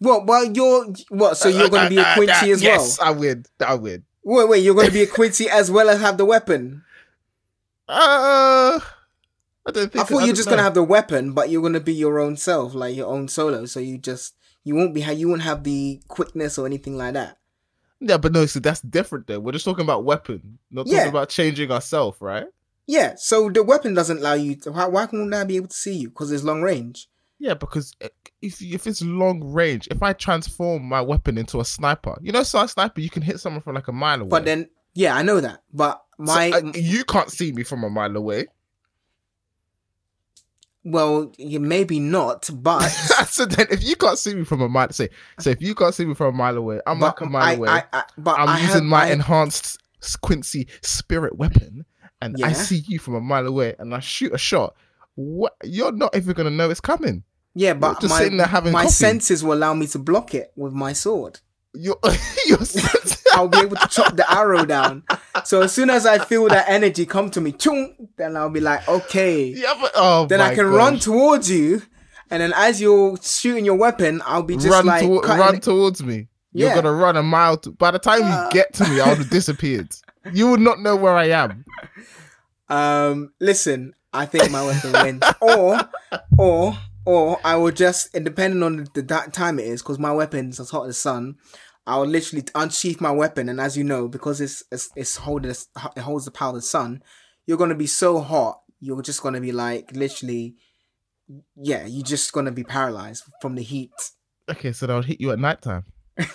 [0.00, 0.26] What?
[0.26, 1.38] Well, you're what?
[1.38, 3.08] So you're going to be a Uh, uh, Quincy uh, as yes, well?
[3.08, 3.46] I win.
[3.66, 4.04] I win.
[4.22, 4.62] Wait, wait.
[4.62, 6.84] You're going to be a Quincy as well as have the weapon.
[7.92, 8.78] Uh,
[9.66, 10.04] I don't think.
[10.04, 12.20] I thought you're just going to have the weapon, but you're going to be your
[12.20, 13.64] own self, like your own solo.
[13.64, 17.38] So you just you won't be you won't have the quickness or anything like that.
[18.00, 18.46] Yeah, but no.
[18.46, 19.26] So that's different.
[19.26, 22.46] Though we're just talking about weapon, not talking about changing ourselves, right?
[22.86, 23.14] Yeah.
[23.16, 24.56] So the weapon doesn't allow you.
[24.56, 26.08] To, why, why can I be able to see you?
[26.08, 27.08] Because it's long range.
[27.38, 28.08] Yeah, because uh,
[28.42, 32.42] if if it's long range, if I transform my weapon into a sniper, you know,
[32.42, 34.28] so a sniper, you can hit someone from like a mile away.
[34.28, 35.62] But then, yeah, I know that.
[35.72, 38.48] But So, my uh, you can't see me from a mile away.
[40.84, 42.80] Well, you maybe not, but
[43.28, 45.94] so then, if you can't see me from a mile, say, so if you can't
[45.94, 47.68] see me from a mile away, I'm but like a mile I, away.
[47.68, 49.78] I, I, but I'm I using have, my enhanced
[50.22, 51.84] Quincy spirit weapon,
[52.22, 54.74] and I see you from a mile away, and I shoot a shot.
[55.16, 55.54] What?
[55.62, 57.24] You're not even gonna know it's coming.
[57.54, 58.94] Yeah, but just my, sitting there having my coffee.
[58.94, 61.40] senses will allow me to block it with my sword.
[61.74, 61.98] You're,
[62.46, 62.58] you're
[63.32, 65.02] I'll be able to chop the arrow down.
[65.44, 68.60] So as soon as I feel that energy come to me, chung, then I'll be
[68.60, 69.44] like, okay.
[69.44, 70.74] yeah, but oh, then I can gosh.
[70.76, 71.82] run towards you,
[72.30, 75.62] and then as you're shooting your weapon, I'll be just run, like to- run it-
[75.62, 76.28] towards me.
[76.52, 76.74] You're Yeah.
[76.76, 77.56] gonna run a mile.
[77.58, 78.44] To- By the time Uh.
[78.44, 79.94] you get to me, I would have disappeared.
[80.32, 81.64] You would not know where I am.
[82.68, 85.78] Um, listen, I think my weapon wins, or,
[86.38, 90.60] or, or I will just, depending on the, the time it is, because my weapon's
[90.60, 91.36] as hot as the sun.
[91.90, 96.00] I'll literally unsheath my weapon, and as you know, because it's it's, it's holding it
[96.00, 97.02] holds the power of the sun,
[97.46, 98.60] you're gonna be so hot.
[98.80, 100.54] You're just gonna be like literally,
[101.56, 103.92] yeah, you're just gonna be paralyzed from the heat.
[104.48, 105.84] Okay, so I'll hit you at nighttime.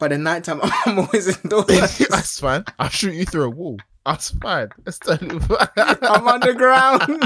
[0.00, 1.66] But at nighttime, I'm always indoors.
[2.10, 2.64] That's fine.
[2.78, 3.78] I'll shoot you through a wall.
[4.06, 4.70] That's fine.
[4.82, 5.68] That's totally fine.
[5.76, 7.22] I'm underground.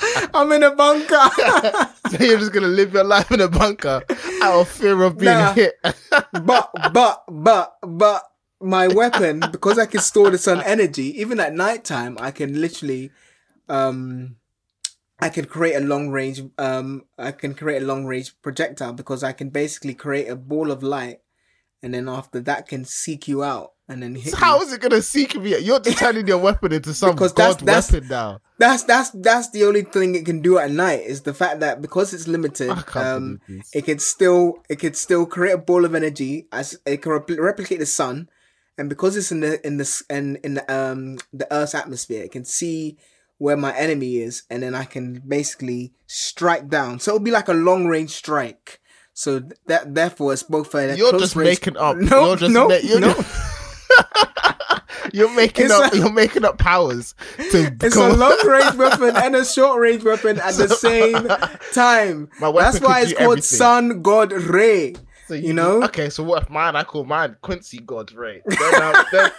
[0.34, 1.06] I'm in a bunker.
[2.10, 4.02] so you're just gonna live your life in a bunker
[4.42, 5.52] out of fear of being Nah.
[5.54, 5.74] hit.
[6.44, 8.22] but but but but
[8.60, 13.10] my weapon because I can store the sun energy even at nighttime I can literally
[13.68, 14.36] um
[15.20, 19.24] I can create a long range um I can create a long range projectile because
[19.24, 21.21] I can basically create a ball of light
[21.82, 24.80] and then after that can seek you out and then hit So how is it
[24.80, 25.58] gonna seek me?
[25.58, 28.40] You're turning your weapon into some Because god that's- that's- weapon now.
[28.58, 31.82] That's that's that's the only thing it can do at night is the fact that
[31.82, 33.40] because it's limited um
[33.74, 37.40] it can still it can still create a ball of energy as it can repl-
[37.40, 38.28] replicate the sun.
[38.78, 42.30] And because it's in the in the in, in the um the earth's atmosphere it
[42.32, 42.96] can see
[43.38, 47.00] where my enemy is and then i can basically strike down.
[47.00, 48.80] So it'll be like a long range strike
[49.14, 51.96] so that therefore it's both a You're close just range- making up.
[51.96, 53.14] no you're just no, ma- you're, no.
[55.12, 55.92] you're making It's up.
[55.92, 57.14] a- you're making up powers
[57.50, 61.28] to It's a long range weapon and a short range weapon at the same
[61.72, 62.28] time.
[62.40, 63.42] That's why it's called everything.
[63.42, 64.94] Sun God Ray.
[65.28, 65.82] So you know?
[65.84, 66.76] Okay, so what if mine?
[66.76, 68.42] I call mine Quincy God Ray.
[68.44, 69.30] Then, I, then,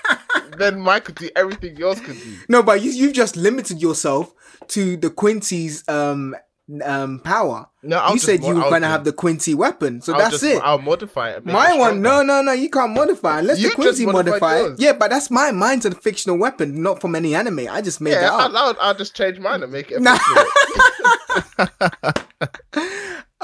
[0.57, 2.37] then mine could do everything yours could do.
[2.49, 4.33] No, but you you've just limited yourself
[4.69, 6.35] to the Quincy's um
[6.83, 7.67] um power.
[7.83, 10.31] No, I'll you said you were I'll gonna have the Quincy weapon, so I'll that's
[10.39, 10.61] just, it.
[10.63, 11.45] I'll modify it.
[11.45, 14.59] my one, no, no, no, you can't modify unless You the Quincy modify.
[14.59, 14.79] it.
[14.79, 17.67] Yeah, but that's my mine's a fictional weapon, not from any anime.
[17.69, 18.39] I just made Yeah, that up.
[18.51, 20.01] I'll, I'll, I'll just change mine and make it.
[20.01, 20.17] Nah.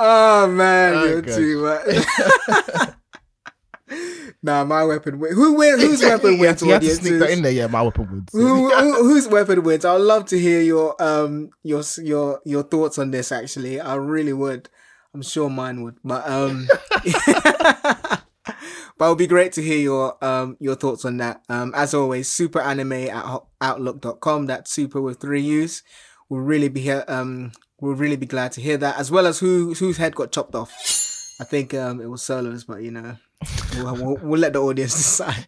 [0.02, 1.36] Oh man, Oh, you're gosh.
[1.36, 2.90] too much.
[4.42, 5.36] nah, my weapon wins.
[5.36, 5.80] Who win?
[5.80, 6.62] Whose Exactly, weapon wins?
[6.62, 7.52] You have to sneak that in there.
[7.52, 8.30] Yeah, my weapon wins.
[8.32, 9.86] Who, who, whose weapon wins?
[9.86, 13.32] I'd love to hear your um your your your thoughts on this.
[13.32, 14.70] Actually, I really would.
[15.14, 20.58] I'm sure mine would, but um, but it would be great to hear your um
[20.60, 21.42] your thoughts on that.
[21.50, 24.46] Um, as always, super anime at outlook.com.
[24.46, 25.84] That's super with three U's.
[26.30, 27.04] We'll really be here.
[27.08, 27.52] Um,
[27.82, 30.54] we'll really be glad to hear that, as well as who whose head got chopped
[30.54, 30.72] off.
[31.40, 33.18] I think um it was Solos, but you know,
[33.76, 35.46] we'll, we'll, we'll let the audience decide.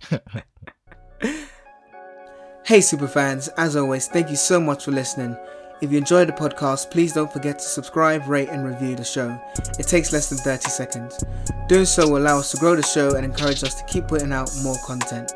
[2.63, 5.35] Hey superfans, as always, thank you so much for listening.
[5.81, 9.37] If you enjoyed the podcast, please don't forget to subscribe, rate, and review the show.
[9.79, 11.23] It takes less than 30 seconds.
[11.67, 14.31] Doing so will allow us to grow the show and encourage us to keep putting
[14.31, 15.31] out more content.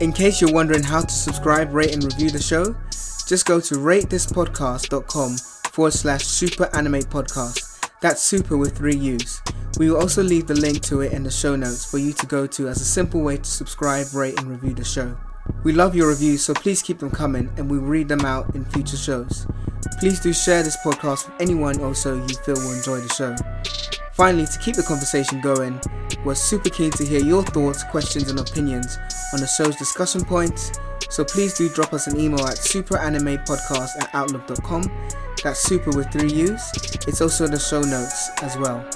[0.00, 2.76] In case you're wondering how to subscribe, rate, and review the show,
[3.26, 5.36] just go to ratethispodcast.com
[5.72, 7.90] forward slash super anime podcast.
[8.00, 9.42] That's super with three U's.
[9.80, 12.26] We will also leave the link to it in the show notes for you to
[12.26, 15.16] go to as a simple way to subscribe, rate, and review the show.
[15.64, 18.54] We love your reviews, so please keep them coming and we will read them out
[18.54, 19.46] in future shows.
[19.98, 23.34] Please do share this podcast with anyone also you feel will enjoy the show.
[24.12, 25.80] Finally, to keep the conversation going,
[26.26, 28.98] we're super keen to hear your thoughts, questions, and opinions
[29.32, 30.72] on the show's discussion points.
[31.08, 35.08] So please do drop us an email at superanimepodcast at outlook.com.
[35.42, 36.70] That's super with three U's.
[37.08, 38.86] It's also in the show notes as well.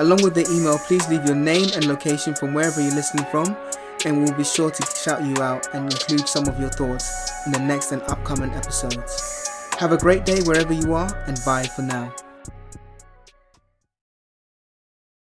[0.00, 3.56] Along with the email, please leave your name and location from wherever you're listening from,
[4.04, 7.52] and we'll be sure to shout you out and include some of your thoughts in
[7.52, 9.48] the next and upcoming episodes.
[9.78, 12.12] Have a great day wherever you are, and bye for now.